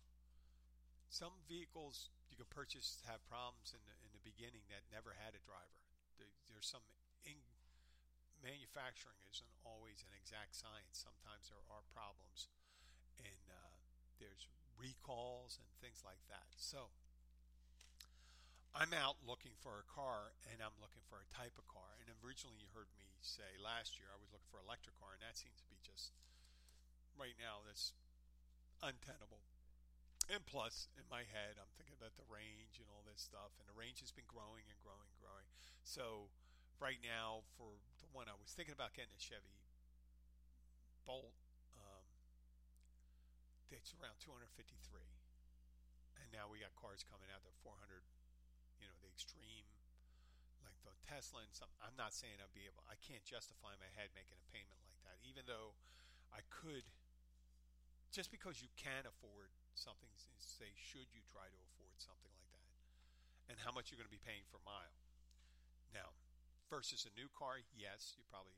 Some 1.08 1.40
vehicles 1.48 2.12
you 2.28 2.36
can 2.36 2.48
purchase 2.48 3.00
have 3.08 3.24
problems 3.28 3.72
in 3.72 3.80
the, 3.84 3.94
in 4.04 4.12
the 4.12 4.24
beginning 4.24 4.68
that 4.68 4.88
never 4.92 5.16
had 5.16 5.32
a 5.32 5.40
driver. 5.44 5.80
There, 6.16 6.32
there's 6.48 6.68
some 6.68 6.84
in, 7.24 7.40
manufacturing 8.40 9.18
isn't 9.30 9.54
always 9.66 10.02
an 10.06 10.12
exact 10.14 10.54
science. 10.54 11.02
Sometimes 11.02 11.50
there 11.50 11.62
are 11.70 11.82
problems, 11.90 12.48
and 13.20 13.44
uh, 13.50 13.74
there's 14.18 14.46
recalls 14.78 15.58
and 15.58 15.66
things 15.82 16.06
like 16.06 16.22
that. 16.30 16.54
So 16.54 16.90
I'm 18.78 18.94
out 18.94 19.18
looking 19.26 19.58
for 19.58 19.82
a 19.82 19.86
car 19.90 20.38
and 20.46 20.62
I'm 20.62 20.76
looking 20.78 21.02
for 21.10 21.18
a 21.18 21.28
type 21.34 21.58
of 21.58 21.66
car. 21.66 21.98
And 21.98 22.06
originally 22.22 22.62
you 22.62 22.70
heard 22.70 22.86
me 22.94 23.10
say 23.18 23.58
last 23.58 23.98
year 23.98 24.06
I 24.14 24.18
was 24.22 24.30
looking 24.30 24.46
for 24.54 24.62
an 24.62 24.70
electric 24.70 24.94
car 25.02 25.18
and 25.18 25.22
that 25.26 25.34
seems 25.34 25.58
to 25.58 25.66
be 25.66 25.82
just 25.82 26.14
right 27.18 27.34
now 27.42 27.66
that's 27.66 27.90
untenable. 28.78 29.42
And 30.28 30.44
plus, 30.44 30.92
in 30.94 31.08
my 31.08 31.24
head, 31.24 31.56
I'm 31.56 31.72
thinking 31.80 31.96
about 31.96 32.14
the 32.20 32.28
range 32.28 32.76
and 32.76 32.84
all 32.92 33.00
this 33.08 33.24
stuff, 33.24 33.56
and 33.56 33.64
the 33.64 33.72
range 33.72 34.04
has 34.04 34.12
been 34.12 34.28
growing 34.28 34.68
and 34.68 34.76
growing 34.84 35.08
and 35.08 35.16
growing. 35.24 35.48
So, 35.88 36.28
right 36.76 37.00
now, 37.00 37.48
for 37.56 37.80
one 38.12 38.26
I 38.28 38.36
was 38.38 38.52
thinking 38.54 38.74
about 38.74 38.96
getting 38.96 39.12
a 39.14 39.20
Chevy 39.20 39.56
Bolt 41.04 41.36
um, 41.76 42.04
it's 43.72 43.92
around 43.96 44.20
253 44.20 44.44
and 46.20 46.28
now 46.32 46.48
we 46.48 46.60
got 46.60 46.72
cars 46.76 47.04
coming 47.04 47.28
out 47.32 47.40
that 47.44 47.56
400 47.64 48.04
you 48.80 48.86
know 48.88 48.96
the 49.00 49.08
extreme 49.08 49.68
like 50.60 50.76
the 50.84 50.92
tesla 51.08 51.40
and 51.40 51.52
some 51.52 51.72
i'm 51.80 51.96
not 51.96 52.12
saying 52.12 52.36
i'd 52.44 52.52
be 52.52 52.68
able 52.68 52.84
i 52.92 52.96
can't 53.00 53.24
justify 53.24 53.72
my 53.80 53.88
head 53.96 54.12
making 54.12 54.36
a 54.36 54.44
payment 54.52 54.76
like 54.84 55.00
that 55.08 55.16
even 55.24 55.48
though 55.48 55.72
i 56.28 56.44
could 56.52 56.84
just 58.12 58.28
because 58.28 58.60
you 58.60 58.68
can 58.76 59.08
afford 59.08 59.48
something 59.72 60.12
say 60.36 60.74
should 60.76 61.08
you 61.12 61.24
try 61.30 61.48
to 61.48 61.58
afford 61.72 61.96
something 61.96 62.32
like 62.36 62.48
that 62.52 62.68
and 63.48 63.56
how 63.64 63.72
much 63.72 63.88
you're 63.88 63.96
going 64.00 64.08
to 64.08 64.12
be 64.12 64.20
paying 64.20 64.44
for 64.52 64.60
mile. 64.62 64.96
Now 65.96 66.12
versus 66.68 67.08
a 67.08 67.12
new 67.16 67.28
car 67.32 67.60
yes 67.72 68.14
you 68.14 68.24
probably 68.28 68.54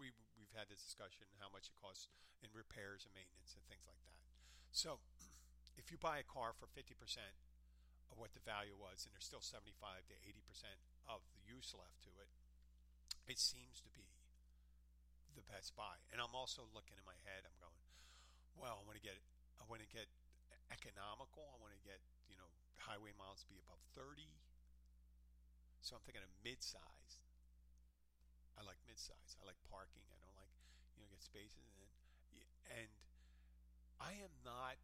we, 0.00 0.12
we've 0.36 0.52
had 0.56 0.68
this 0.72 0.80
discussion 0.80 1.28
how 1.40 1.52
much 1.52 1.68
it 1.68 1.76
costs 1.76 2.08
in 2.40 2.48
repairs 2.52 3.04
and 3.04 3.12
maintenance 3.12 3.56
and 3.56 3.64
things 3.68 3.84
like 3.84 4.00
that 4.04 4.16
so, 4.76 5.00
if 5.80 5.88
you 5.88 5.96
buy 5.96 6.20
a 6.20 6.26
car 6.28 6.52
for 6.52 6.68
50% 6.68 6.92
of 8.12 8.20
what 8.20 8.36
the 8.36 8.44
value 8.44 8.76
was, 8.76 9.08
and 9.08 9.16
there's 9.16 9.24
still 9.24 9.40
75 9.40 9.72
to 10.12 10.14
80% 10.20 10.76
of 11.08 11.24
the 11.32 11.40
use 11.48 11.72
left 11.72 12.04
to 12.04 12.12
it, 12.20 12.28
it 13.24 13.40
seems 13.40 13.80
to 13.80 13.88
be 13.96 14.04
the 15.32 15.40
best 15.48 15.72
buy. 15.80 15.96
And 16.12 16.20
I'm 16.20 16.36
also 16.36 16.68
looking 16.76 17.00
in 17.00 17.08
my 17.08 17.16
head. 17.24 17.48
I'm 17.48 17.56
going, 17.56 17.80
well, 18.52 18.80
I 18.80 18.82
want 18.84 19.00
to 19.00 19.04
get, 19.04 19.16
I 19.56 19.64
want 19.64 19.80
to 19.80 19.88
get 19.88 20.12
economical. 20.68 21.48
I 21.48 21.56
want 21.56 21.72
to 21.72 21.80
get, 21.80 22.04
you 22.28 22.36
know, 22.36 22.52
highway 22.76 23.16
miles 23.16 23.48
be 23.48 23.56
above 23.56 23.80
30. 23.96 24.28
So 25.86 25.94
I'm 25.94 26.02
thinking 26.02 26.26
of 26.26 26.34
mid-size. 26.42 27.22
I 28.58 28.66
like 28.66 28.82
mid-size. 28.90 29.38
I 29.38 29.46
like 29.46 29.54
parking. 29.70 30.02
I 30.10 30.18
don't 30.18 30.34
like, 30.34 30.50
you 30.98 31.06
know, 31.06 31.06
get 31.06 31.22
spaces 31.22 31.78
and 31.78 31.86
and 32.74 32.90
I 34.02 34.18
am 34.18 34.34
not 34.42 34.82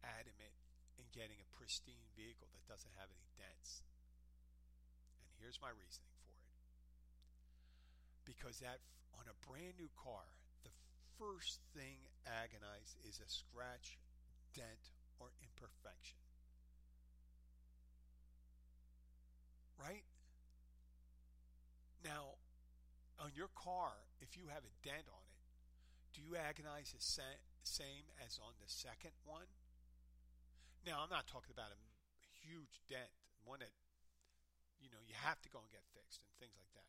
adamant 0.00 0.56
in 0.96 1.04
getting 1.12 1.36
a 1.36 1.48
pristine 1.52 2.08
vehicle 2.16 2.48
that 2.56 2.64
doesn't 2.64 2.96
have 2.96 3.12
any 3.12 3.28
dents. 3.36 3.84
And 5.20 5.36
here's 5.36 5.60
my 5.60 5.68
reasoning 5.68 6.16
for 6.16 6.32
it. 6.32 6.48
Because 8.24 8.64
that 8.64 8.80
on 9.20 9.28
a 9.28 9.36
brand 9.44 9.76
new 9.76 9.92
car, 10.00 10.32
the 10.64 10.72
first 11.20 11.60
thing 11.76 12.08
agonized 12.24 12.96
is 13.04 13.20
a 13.20 13.28
scratch, 13.28 14.00
dent, 14.56 14.96
or 15.20 15.28
imperfection. 15.44 16.16
Right? 19.76 20.08
Now, 22.08 22.40
on 23.20 23.36
your 23.36 23.52
car, 23.52 23.92
if 24.24 24.32
you 24.32 24.48
have 24.48 24.64
a 24.64 24.72
dent 24.80 25.04
on 25.12 25.24
it, 25.28 25.44
do 26.16 26.24
you 26.24 26.40
agonize 26.40 26.96
the 26.96 27.04
same 27.04 28.08
as 28.24 28.40
on 28.40 28.56
the 28.56 28.70
second 28.70 29.12
one? 29.28 29.44
Now, 30.88 31.04
I'm 31.04 31.12
not 31.12 31.28
talking 31.28 31.52
about 31.52 31.68
a 31.68 31.80
huge 32.48 32.80
dent, 32.88 33.12
one 33.44 33.60
that 33.60 33.76
you 34.80 34.88
know 34.88 35.04
you 35.04 35.12
have 35.20 35.36
to 35.44 35.52
go 35.52 35.60
and 35.60 35.68
get 35.68 35.84
fixed 35.92 36.24
and 36.24 36.32
things 36.40 36.56
like 36.56 36.72
that. 36.72 36.88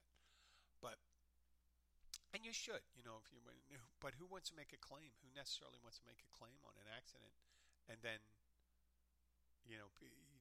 But 0.80 0.96
and 2.32 2.48
you 2.48 2.56
should, 2.56 2.88
you 2.96 3.04
know, 3.04 3.20
if 3.20 3.28
you 3.36 3.44
but 4.00 4.16
who 4.16 4.24
wants 4.24 4.48
to 4.54 4.56
make 4.56 4.72
a 4.72 4.80
claim? 4.80 5.12
Who 5.20 5.36
necessarily 5.36 5.84
wants 5.84 6.00
to 6.00 6.08
make 6.08 6.24
a 6.24 6.32
claim 6.32 6.64
on 6.64 6.80
an 6.80 6.88
accident 6.96 7.36
and 7.92 8.00
then 8.00 8.24
you 9.68 9.76
know 9.76 9.92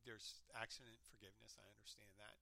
there's 0.06 0.38
accident 0.54 1.02
forgiveness. 1.02 1.58
I 1.58 1.66
understand 1.66 2.14
that 2.22 2.38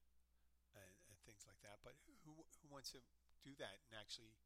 and 0.77 1.06
things 1.27 1.43
like 1.45 1.59
that. 1.67 1.83
But 1.83 1.99
who 2.25 2.33
who 2.63 2.67
wants 2.71 2.95
to 2.95 3.03
do 3.43 3.53
that 3.59 3.83
and 3.91 3.99
actually 3.99 4.39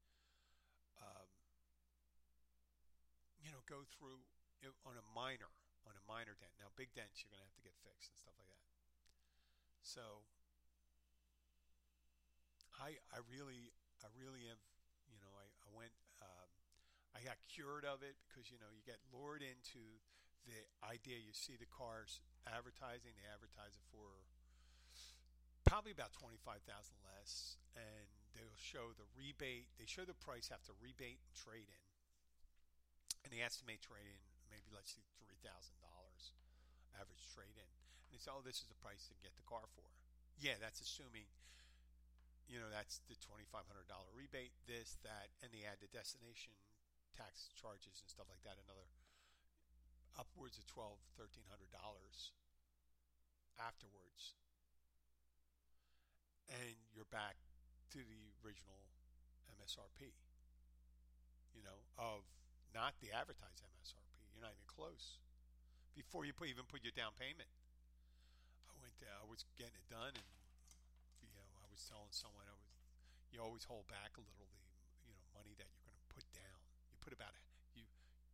um, 1.01 1.29
you 3.41 3.49
know, 3.49 3.61
go 3.65 3.81
through 3.89 4.21
on 4.85 4.93
a 4.93 5.05
minor, 5.17 5.49
on 5.89 5.97
a 5.97 6.03
minor 6.05 6.37
dent. 6.37 6.53
Now, 6.61 6.69
big 6.77 6.93
dents 6.93 7.25
you're 7.25 7.33
going 7.33 7.41
to 7.41 7.47
have 7.49 7.57
to 7.57 7.65
get 7.65 7.73
fixed 7.81 8.13
and 8.13 8.17
stuff 8.21 8.37
like 8.37 8.49
that. 8.53 8.61
So, 9.81 10.21
I 12.77 13.01
I 13.09 13.25
really 13.25 13.73
I 14.05 14.09
really 14.13 14.45
have 14.45 14.61
you 15.09 15.17
know 15.17 15.33
I 15.33 15.45
I 15.65 15.69
went 15.73 15.93
um, 16.21 16.49
I 17.17 17.25
got 17.25 17.41
cured 17.49 17.85
of 17.85 18.05
it 18.05 18.17
because 18.29 18.53
you 18.53 18.61
know 18.61 18.69
you 18.69 18.85
get 18.85 19.01
lured 19.09 19.41
into 19.41 20.01
the 20.45 20.57
idea 20.85 21.17
you 21.17 21.33
see 21.33 21.57
the 21.57 21.69
cars 21.69 22.21
advertising 22.45 23.13
they 23.17 23.25
advertise 23.29 23.77
it 23.77 23.85
for 23.89 24.25
probably 25.71 25.95
about 25.95 26.11
25,000 26.11 26.67
less 27.07 27.55
and 27.79 28.07
they'll 28.35 28.59
show 28.59 28.91
the 28.99 29.07
rebate 29.15 29.71
they 29.79 29.87
show 29.87 30.03
the 30.03 30.17
price 30.19 30.51
after 30.51 30.75
rebate 30.83 31.23
and 31.23 31.31
trade 31.31 31.71
in 31.71 31.83
and 33.23 33.31
they 33.31 33.39
estimate 33.39 33.79
trade 33.79 34.03
in 34.03 34.19
maybe 34.51 34.67
let's 34.75 34.91
see 34.91 35.05
three 35.23 35.39
thousand 35.39 35.79
dollars 35.79 36.35
average 37.01 37.23
trade 37.31 37.55
in. 37.55 37.71
And 38.07 38.09
they 38.11 38.19
say, 38.19 38.31
oh, 38.33 38.43
this 38.43 38.59
is 38.59 38.67
the 38.67 38.77
price 38.77 39.07
to 39.07 39.15
get 39.23 39.33
the 39.39 39.47
car 39.47 39.63
for. 39.73 39.87
Yeah, 40.39 40.59
that's 40.59 40.81
assuming, 40.83 41.29
you 42.49 42.59
know, 42.59 42.69
that's 42.69 42.99
the 43.07 43.15
twenty 43.21 43.47
five 43.47 43.67
hundred 43.69 43.87
dollar 43.87 44.09
rebate, 44.11 44.53
this, 44.67 44.99
that, 45.05 45.31
and 45.41 45.53
they 45.53 45.63
add 45.63 45.79
the 45.79 45.91
destination 45.91 46.53
tax 47.15 47.51
charges 47.59 47.99
and 47.99 48.07
stuff 48.07 48.27
like 48.31 48.41
that, 48.47 48.55
another 48.59 48.87
upwards 50.19 50.59
of 50.59 50.65
twelve, 50.67 50.99
thirteen 51.15 51.47
hundred 51.47 51.71
dollars 51.71 52.35
afterwards. 53.59 54.35
And 56.51 56.75
you're 56.91 57.07
back 57.07 57.39
to 57.95 57.99
the 58.03 58.21
original 58.43 58.91
MSRP. 59.55 60.11
You 61.55 61.63
know, 61.63 61.79
of 61.95 62.27
not 62.75 62.95
the 63.03 63.11
advertised 63.11 63.63
MSRP. 63.63 64.19
You're 64.35 64.43
not 64.43 64.55
even 64.55 64.67
close. 64.67 65.19
Before 65.95 66.23
you 66.23 66.31
put, 66.31 66.47
even 66.47 66.63
put 66.67 66.83
your 66.83 66.95
down 66.95 67.11
payment, 67.19 67.51
I 68.67 68.75
went. 68.79 68.95
There, 68.99 69.11
I 69.11 69.27
was 69.27 69.43
getting 69.59 69.75
it 69.75 69.87
done, 69.91 70.15
and 70.15 70.29
you 71.19 71.31
know, 71.35 71.43
I 71.59 71.67
was 71.67 71.83
telling 71.83 72.11
someone 72.15 72.47
I 72.47 72.55
was. 72.55 72.71
You 73.31 73.39
always 73.39 73.63
hold 73.67 73.87
back 73.87 74.15
a 74.19 74.23
little 74.23 74.47
the 74.47 74.63
you 75.07 75.15
know 75.15 75.23
money 75.35 75.55
that 75.55 75.67
you're 75.67 75.87
going 75.87 75.99
to 75.99 76.09
put 76.11 76.27
down. 76.31 76.59
You 76.91 76.99
put 77.03 77.11
about 77.11 77.35
you. 77.75 77.83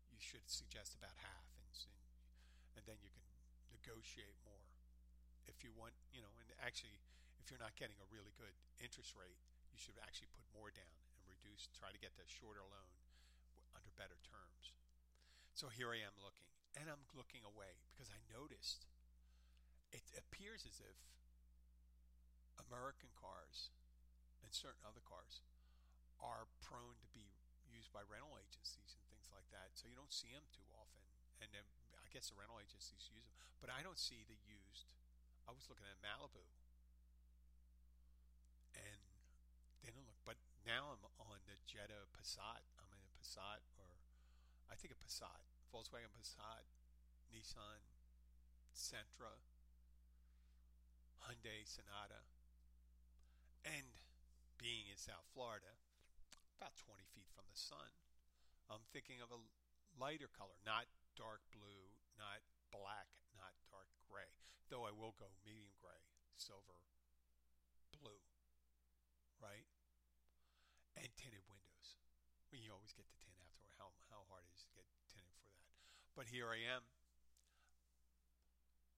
You 0.09 0.21
should 0.21 0.45
suggest 0.45 0.93
about 0.97 1.13
half, 1.21 1.45
and 1.57 1.65
and, 1.65 1.97
and 2.77 2.83
then 2.85 2.97
you 3.01 3.09
can 3.09 3.25
negotiate 3.73 4.37
more 4.45 4.61
if 5.49 5.65
you 5.65 5.73
want. 5.73 5.97
You 6.13 6.21
know, 6.21 6.33
and 6.41 6.49
actually, 6.61 7.01
if 7.47 7.55
you're 7.55 7.63
not 7.63 7.79
getting 7.79 7.95
a 8.03 8.07
really 8.11 8.35
good 8.35 8.51
interest 8.83 9.15
rate, 9.15 9.39
you 9.71 9.79
should 9.79 9.95
actually 10.03 10.27
put 10.35 10.43
more 10.51 10.67
down 10.67 10.99
and 11.15 11.23
reduce. 11.31 11.71
Try 11.71 11.95
to 11.95 12.01
get 12.03 12.11
the 12.19 12.27
shorter 12.27 12.59
loan 12.59 12.91
under 13.71 13.87
better 13.95 14.19
terms. 14.27 14.75
So 15.55 15.71
here 15.71 15.95
I 15.95 16.03
am 16.03 16.11
looking, 16.19 16.43
and 16.75 16.91
I'm 16.91 17.07
looking 17.15 17.47
away 17.47 17.79
because 17.87 18.11
I 18.11 18.19
noticed 18.27 18.83
it 19.95 20.03
appears 20.19 20.67
as 20.67 20.83
if 20.83 20.99
American 22.67 23.15
cars 23.15 23.71
and 24.43 24.51
certain 24.51 24.83
other 24.83 24.99
cars 25.07 25.39
are 26.19 26.51
prone 26.59 26.99
to 26.99 27.07
be 27.15 27.31
used 27.63 27.95
by 27.95 28.03
rental 28.03 28.35
agencies 28.35 28.91
and 28.91 29.07
things 29.07 29.31
like 29.31 29.47
that. 29.55 29.71
So 29.79 29.87
you 29.87 29.95
don't 29.95 30.11
see 30.11 30.35
them 30.35 30.43
too 30.51 30.67
often. 30.75 30.99
And 31.39 31.47
then 31.55 31.63
I 31.95 32.11
guess 32.11 32.27
the 32.27 32.35
rental 32.35 32.59
agencies 32.59 33.07
use 33.07 33.31
them, 33.39 33.47
but 33.63 33.71
I 33.71 33.87
don't 33.87 33.95
see 33.95 34.27
the 34.27 34.35
used. 34.35 34.91
I 35.47 35.55
was 35.55 35.63
looking 35.71 35.87
at 35.87 35.95
Malibu, 36.03 36.43
and 38.77 39.01
they 39.81 39.89
don't 39.89 40.05
look. 40.05 40.21
But 40.25 40.37
now 40.67 40.91
I'm 40.91 40.99
on 41.23 41.39
the 41.47 41.55
Jetta 41.63 42.11
Passat. 42.11 42.59
I'm 42.75 42.91
in 42.91 42.99
a 42.99 43.11
Passat, 43.15 43.63
or 43.79 43.87
I 44.67 44.75
think 44.75 44.91
a 44.91 44.99
Passat, 44.99 45.39
Volkswagen 45.71 46.11
Passat, 46.11 46.67
Nissan 47.31 47.79
Sentra, 48.75 49.31
Hyundai 51.23 51.63
Sonata, 51.63 52.19
and 53.63 53.95
being 54.59 54.91
in 54.91 54.99
South 54.99 55.23
Florida, 55.31 55.71
about 56.59 56.75
20 56.75 56.99
feet 57.15 57.31
from 57.31 57.47
the 57.47 57.55
sun, 57.55 57.87
I'm 58.67 58.83
thinking 58.91 59.23
of 59.23 59.31
a 59.31 59.39
lighter 59.95 60.27
color, 60.27 60.59
not 60.67 60.91
dark 61.15 61.47
blue, 61.55 61.95
not 62.19 62.43
black, 62.75 63.07
not 63.39 63.55
dark 63.71 63.87
gray, 64.03 64.35
though 64.67 64.83
I 64.83 64.91
will 64.91 65.15
go 65.15 65.31
medium 65.47 65.71
gray, 65.79 66.03
silver, 66.35 66.75
blue, 67.95 68.19
right? 69.39 69.63
And 71.07 71.15
tinted 71.15 71.39
windows. 71.47 71.95
Well, 72.51 72.59
you 72.59 72.75
always 72.75 72.91
get 72.91 73.07
the 73.07 73.15
tint 73.23 73.39
after 73.39 73.63
how, 73.79 73.95
how 74.11 74.27
hard 74.27 74.43
it 74.43 74.51
is 74.51 74.67
to 74.67 74.75
get 74.75 74.83
tinted 75.07 75.31
for 75.39 75.47
that. 75.55 75.63
But 76.19 76.27
here 76.27 76.51
I 76.51 76.59
am. 76.67 76.83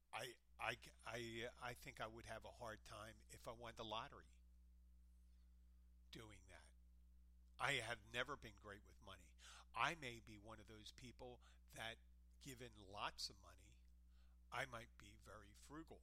I, 0.10 0.34
I, 0.58 0.74
I, 1.06 1.20
I 1.62 1.78
think 1.86 2.02
I 2.02 2.10
would 2.10 2.26
have 2.26 2.42
a 2.50 2.56
hard 2.58 2.82
time 2.90 3.14
if 3.30 3.46
I 3.46 3.54
won 3.54 3.78
the 3.78 3.86
lottery 3.86 4.26
doing 6.10 6.42
that. 6.50 6.66
I 7.62 7.78
have 7.86 8.02
never 8.10 8.34
been 8.42 8.58
great 8.66 8.82
with 8.90 8.98
money. 9.06 9.30
I 9.78 9.94
may 10.02 10.26
be 10.26 10.42
one 10.42 10.58
of 10.58 10.66
those 10.66 10.90
people 10.98 11.38
that, 11.78 12.02
given 12.42 12.74
lots 12.90 13.30
of 13.30 13.38
money, 13.46 13.70
I 14.50 14.66
might 14.74 14.90
be 14.98 15.14
very 15.30 15.54
frugal. 15.70 16.02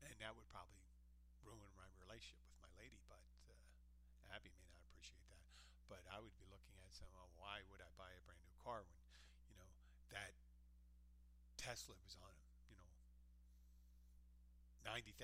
And 0.00 0.16
that 0.16 0.32
would 0.32 0.48
probably 0.48 0.80
ruin 1.44 1.74
my 1.76 1.86
relationship 2.00 2.38
with 2.46 2.58
my 2.62 2.72
lady, 2.78 3.02
but 3.10 3.18
uh, 3.50 4.21
Abby 4.32 4.50
may 4.56 4.64
not 4.64 4.80
appreciate 4.88 5.22
that. 5.28 5.44
But 5.86 6.02
I 6.08 6.18
would 6.18 6.34
be 6.40 6.48
looking 6.48 6.74
at 6.82 6.90
some, 6.96 7.08
well, 7.12 7.28
why 7.36 7.60
would 7.68 7.84
I 7.84 7.88
buy 8.00 8.08
a 8.08 8.22
brand 8.24 8.40
new 8.42 8.56
car 8.58 8.82
when, 8.88 8.98
you 9.46 9.56
know, 9.60 9.68
that 10.10 10.32
Tesla 11.60 11.94
was 12.00 12.16
on, 12.18 12.32
you 12.66 12.76
know, 12.76 12.88
$90,000 14.88 15.20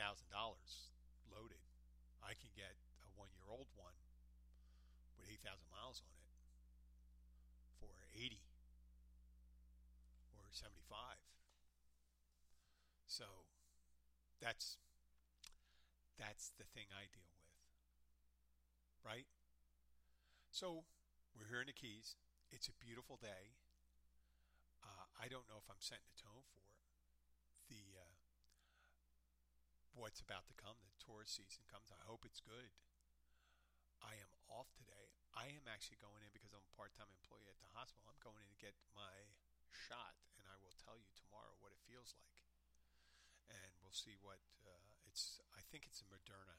loaded 1.32 1.64
I 2.22 2.34
can 2.34 2.50
get 2.52 2.76
a 3.00 3.08
one 3.16 3.30
year 3.32 3.46
old 3.48 3.70
one 3.72 3.94
with 5.16 5.30
8,000 5.32 5.64
miles 5.72 6.02
on 6.02 6.12
it 6.12 6.28
for 7.78 7.94
80 8.12 8.42
or 10.36 10.44
75. 10.50 11.16
So 13.06 13.24
that's 14.40 14.76
that's 16.18 16.50
the 16.58 16.66
thing 16.74 16.90
I 16.90 17.06
deal 17.14 17.30
with. 17.32 17.47
Right? 19.04 19.26
So 20.50 20.84
we're 21.36 21.48
here 21.48 21.62
in 21.62 21.70
the 21.70 21.76
Keys. 21.76 22.18
It's 22.50 22.68
a 22.68 22.76
beautiful 22.80 23.20
day. 23.20 23.56
Uh, 24.80 25.06
I 25.20 25.28
don't 25.28 25.46
know 25.46 25.60
if 25.60 25.68
I'm 25.68 25.82
setting 25.82 26.08
the 26.08 26.18
tone 26.18 26.46
for. 26.50 26.64
The 27.68 28.00
uh, 28.00 28.16
what's 29.92 30.24
about 30.24 30.48
to 30.48 30.56
come. 30.56 30.80
The 30.80 30.96
tourist 30.98 31.36
season 31.36 31.68
comes. 31.68 31.92
I 31.92 32.00
hope 32.08 32.24
it's 32.24 32.40
good. 32.40 32.72
I 34.00 34.16
am 34.16 34.32
off 34.48 34.72
today. 34.72 35.12
I 35.34 35.50
am 35.52 35.66
actually 35.68 36.00
going 36.00 36.24
in 36.24 36.32
because 36.32 36.54
I'm 36.54 36.64
a 36.64 36.74
part 36.78 36.96
time 36.96 37.10
employee 37.10 37.50
at 37.50 37.60
the 37.60 37.70
hospital. 37.76 38.08
I'm 38.08 38.22
going 38.22 38.40
in 38.40 38.48
to 38.48 38.58
get 38.62 38.78
my 38.96 39.36
shot, 39.68 40.16
and 40.38 40.48
I 40.48 40.56
will 40.62 40.74
tell 40.80 40.96
you 40.96 41.12
tomorrow 41.12 41.58
what 41.60 41.74
it 41.74 41.82
feels 41.84 42.16
like. 42.16 42.40
And 43.52 43.70
we'll 43.84 43.96
see 43.96 44.16
what 44.18 44.40
uh, 44.64 44.96
it's. 45.04 45.44
I 45.52 45.60
think 45.68 45.84
it's 45.84 46.00
a 46.00 46.08
Moderna 46.08 46.56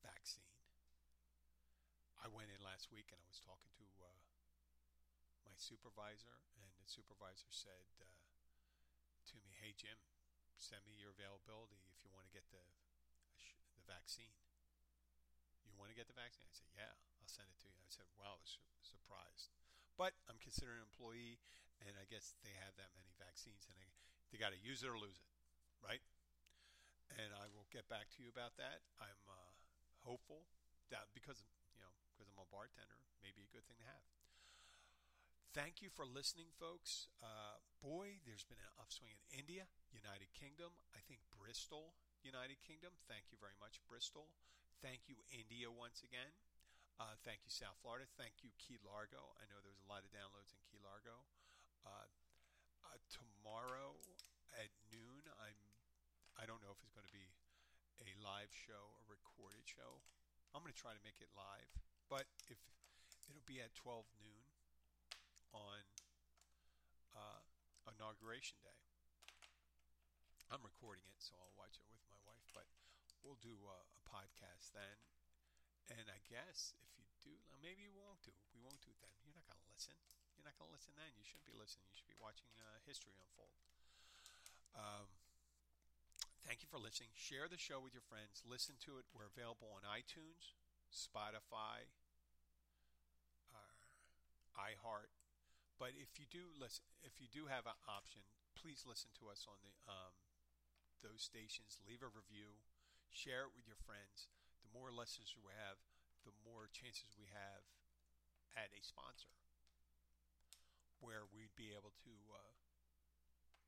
vaccine. 0.00 0.63
I 2.22 2.28
went 2.30 2.50
in 2.50 2.60
last 2.62 2.90
week 2.94 3.10
and 3.10 3.20
I 3.20 3.28
was 3.28 3.40
talking 3.42 3.70
to 3.80 3.86
uh, 4.02 4.20
my 5.44 5.54
supervisor, 5.56 6.42
and 6.58 6.70
the 6.80 6.88
supervisor 6.88 7.50
said 7.50 7.84
uh, 8.00 8.06
to 9.30 9.36
me, 9.42 9.54
"Hey 9.58 9.74
Jim, 9.76 9.98
send 10.56 10.82
me 10.86 10.96
your 10.96 11.12
availability 11.12 11.82
if 11.90 12.02
you 12.02 12.10
want 12.14 12.26
to 12.26 12.32
get 12.34 12.48
the 12.54 12.64
the 13.76 13.84
vaccine. 13.84 14.32
You 15.68 15.76
want 15.76 15.90
to 15.90 15.98
get 15.98 16.06
the 16.06 16.16
vaccine? 16.16 16.46
I 16.46 16.54
said, 16.54 16.70
yeah, 16.72 16.94
I'll 17.18 17.28
send 17.28 17.50
it 17.50 17.58
to 17.66 17.68
you. 17.68 17.76
I 17.82 17.90
said, 17.90 18.06
wow, 18.14 18.38
I 18.38 18.40
was 18.40 18.56
surprised. 18.80 19.50
But 19.98 20.14
I'm 20.30 20.38
considered 20.38 20.78
an 20.80 20.86
employee, 20.86 21.38
and 21.82 21.94
I 21.98 22.06
guess 22.06 22.34
they 22.42 22.54
have 22.62 22.74
that 22.78 22.94
many 22.94 23.12
vaccines, 23.18 23.66
and 23.66 23.74
they, 23.78 23.90
they 24.30 24.38
got 24.38 24.54
to 24.54 24.60
use 24.62 24.82
it 24.82 24.90
or 24.90 24.98
lose 24.98 25.18
it, 25.18 25.30
right? 25.82 26.02
And 27.14 27.30
I 27.34 27.46
will 27.52 27.66
get 27.70 27.86
back 27.86 28.10
to 28.16 28.18
you 28.22 28.30
about 28.30 28.58
that. 28.58 28.82
I'm 28.98 29.22
uh, 29.28 29.52
hopeful 30.02 30.46
that 30.90 31.10
because 31.14 31.46
because 32.14 32.30
I'm 32.30 32.38
a 32.38 32.46
bartender, 32.46 33.02
maybe 33.18 33.42
a 33.42 33.50
good 33.50 33.66
thing 33.66 33.82
to 33.82 33.88
have. 33.90 34.06
Thank 35.54 35.82
you 35.82 35.90
for 35.90 36.02
listening, 36.02 36.50
folks. 36.58 37.06
Uh, 37.22 37.62
boy, 37.78 38.18
there's 38.26 38.42
been 38.42 38.58
an 38.58 38.74
upswing 38.74 39.14
in 39.14 39.46
India, 39.46 39.70
United 39.94 40.30
Kingdom. 40.34 40.74
I 40.90 41.02
think 41.06 41.22
Bristol, 41.30 41.94
United 42.26 42.58
Kingdom. 42.66 42.90
Thank 43.06 43.30
you 43.30 43.38
very 43.38 43.54
much, 43.62 43.78
Bristol. 43.86 44.30
Thank 44.82 45.06
you, 45.06 45.14
India, 45.30 45.70
once 45.70 46.02
again. 46.02 46.34
Uh, 46.98 47.14
thank 47.22 47.42
you, 47.46 47.54
South 47.54 47.78
Florida. 47.82 48.06
Thank 48.18 48.42
you, 48.42 48.50
Key 48.58 48.82
Largo. 48.82 49.34
I 49.38 49.46
know 49.46 49.62
there's 49.62 49.78
a 49.78 49.86
lot 49.86 50.02
of 50.02 50.10
downloads 50.10 50.50
in 50.50 50.58
Key 50.66 50.82
Largo. 50.82 51.22
Uh, 51.86 52.10
uh, 52.86 52.98
tomorrow 53.10 53.94
at 54.58 54.70
noon, 54.90 55.22
I'm. 55.38 55.58
I 56.34 56.50
don't 56.50 56.58
know 56.66 56.74
if 56.74 56.82
it's 56.82 56.90
going 56.90 57.06
to 57.06 57.14
be 57.14 57.30
a 58.02 58.10
live 58.18 58.50
show, 58.50 58.98
a 58.98 59.06
recorded 59.06 59.62
show. 59.70 60.02
I'm 60.50 60.66
going 60.66 60.74
to 60.74 60.82
try 60.82 60.90
to 60.90 61.02
make 61.06 61.22
it 61.22 61.30
live, 61.38 61.70
but 62.14 62.30
if 62.46 62.62
it'll 63.26 63.42
be 63.42 63.58
at 63.58 63.74
12 63.74 64.06
noon 64.22 64.46
on 65.50 65.82
uh, 67.10 67.42
inauguration 67.90 68.54
day. 68.62 68.78
I'm 70.46 70.62
recording 70.62 71.02
it, 71.10 71.18
so 71.18 71.34
I'll 71.34 71.58
watch 71.58 71.74
it 71.74 71.86
with 71.90 72.06
my 72.06 72.20
wife, 72.22 72.46
but 72.54 72.70
we'll 73.26 73.42
do 73.42 73.58
a, 73.66 73.78
a 73.82 74.00
podcast 74.06 74.70
then. 74.70 74.98
And 75.90 76.06
I 76.06 76.22
guess 76.30 76.78
if 76.86 76.94
you 76.94 77.02
do, 77.18 77.34
maybe 77.58 77.82
you 77.82 77.90
won't 77.90 78.22
do. 78.22 78.30
We 78.54 78.62
won't 78.62 78.78
do 78.78 78.94
it 78.94 79.00
then. 79.02 79.10
You're 79.26 79.34
not 79.34 79.50
going 79.50 79.58
to 79.58 79.68
listen. 79.74 79.98
You're 80.38 80.46
not 80.46 80.54
going 80.54 80.70
to 80.70 80.76
listen 80.78 80.94
then. 80.94 81.10
You 81.18 81.26
shouldn't 81.26 81.50
be 81.50 81.58
listening. 81.58 81.90
You 81.90 81.98
should 81.98 82.12
be 82.14 82.20
watching 82.22 82.54
uh, 82.62 82.78
history 82.86 83.18
unfold. 83.18 83.58
Um, 84.78 85.10
thank 86.46 86.62
you 86.62 86.70
for 86.70 86.78
listening. 86.78 87.10
Share 87.18 87.50
the 87.50 87.58
show 87.58 87.82
with 87.82 87.90
your 87.90 88.06
friends. 88.06 88.46
Listen 88.46 88.78
to 88.86 89.02
it. 89.02 89.10
We're 89.10 89.26
available 89.26 89.74
on 89.74 89.82
iTunes, 89.82 90.54
Spotify, 90.94 91.90
iHeart, 94.56 95.10
but 95.78 95.98
if 95.98 96.16
you 96.18 96.26
do 96.30 96.54
listen, 96.54 96.86
if 97.02 97.18
you 97.18 97.26
do 97.26 97.50
have 97.50 97.66
an 97.66 97.78
option, 97.90 98.22
please 98.54 98.86
listen 98.86 99.10
to 99.18 99.28
us 99.28 99.44
on 99.50 99.58
the 99.66 99.74
um, 99.90 100.14
those 101.02 101.20
stations. 101.20 101.82
Leave 101.84 102.00
a 102.00 102.08
review, 102.08 102.62
share 103.10 103.50
it 103.50 103.52
with 103.52 103.66
your 103.66 103.78
friends. 103.78 104.30
The 104.64 104.72
more 104.72 104.94
listeners 104.94 105.34
we 105.36 105.52
have, 105.52 105.82
the 106.24 106.32
more 106.46 106.72
chances 106.72 107.18
we 107.18 107.28
have 107.34 107.66
at 108.54 108.72
a 108.72 108.80
sponsor 108.80 109.34
where 111.02 111.28
we'd 111.28 111.52
be 111.52 111.74
able 111.76 111.92
to 112.06 112.14
uh, 112.32 112.54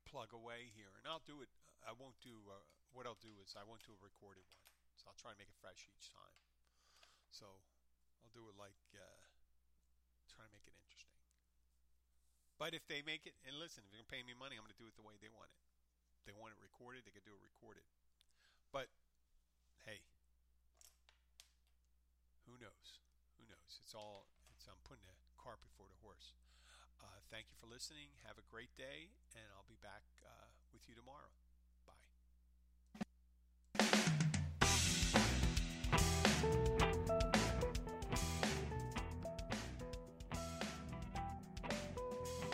plug 0.09 0.33
away 0.33 0.73
here. 0.73 0.97
And 0.97 1.05
I'll 1.05 1.23
do 1.27 1.45
it. 1.45 1.51
I 1.85 1.93
won't 1.93 2.17
do. 2.23 2.33
Uh, 2.49 2.63
what 2.95 3.05
I'll 3.05 3.19
do 3.21 3.37
is 3.43 3.53
I 3.53 3.67
won't 3.67 3.85
do 3.85 3.93
a 3.93 4.01
recorded 4.01 4.47
one. 4.49 4.65
So 4.97 5.11
I'll 5.11 5.19
try 5.19 5.35
to 5.35 5.37
make 5.37 5.51
it 5.51 5.59
fresh 5.61 5.85
each 5.85 6.09
time. 6.09 6.33
So 7.29 7.45
I'll 8.25 8.33
do 8.33 8.49
it 8.49 8.57
like 8.57 8.79
uh, 8.97 9.26
try 10.37 10.45
to 10.45 10.53
make 10.53 10.69
it 10.69 10.77
interesting. 10.77 11.17
But 12.61 12.77
if 12.77 12.85
they 12.85 13.01
make 13.01 13.25
it, 13.25 13.33
and 13.49 13.57
listen, 13.57 13.81
if 13.81 13.89
they're 13.89 14.01
gonna 14.05 14.13
pay 14.13 14.21
me 14.21 14.37
money, 14.37 14.53
I'm 14.53 14.65
gonna 14.65 14.77
do 14.77 14.85
it 14.85 14.93
the 14.93 15.05
way 15.05 15.17
they 15.17 15.33
want 15.33 15.49
it. 15.49 15.57
If 16.21 16.29
they 16.29 16.37
want 16.37 16.53
it 16.53 16.61
recorded, 16.61 17.05
they 17.09 17.13
can 17.13 17.25
do 17.25 17.33
it 17.33 17.41
recorded. 17.41 17.85
But 18.69 18.93
hey, 19.89 20.05
who 22.45 22.53
knows? 22.61 23.01
Who 23.41 23.49
knows? 23.49 23.81
It's 23.81 23.97
all. 23.97 24.29
It's 24.53 24.69
I'm 24.69 24.77
putting 24.85 25.05
the 25.09 25.17
cart 25.41 25.57
before 25.65 25.89
the 25.89 25.97
horse. 26.05 26.37
Uh, 27.01 27.21
thank 27.33 27.49
you 27.49 27.57
for 27.57 27.69
listening. 27.69 28.13
Have 28.25 28.37
a 28.37 28.45
great 28.49 28.73
day, 28.77 29.13
and 29.37 29.45
I'll 29.53 29.69
be 29.69 29.77
back 29.81 30.05
uh, 30.25 30.49
with 30.73 30.85
you 30.89 30.97
tomorrow. 30.97 31.29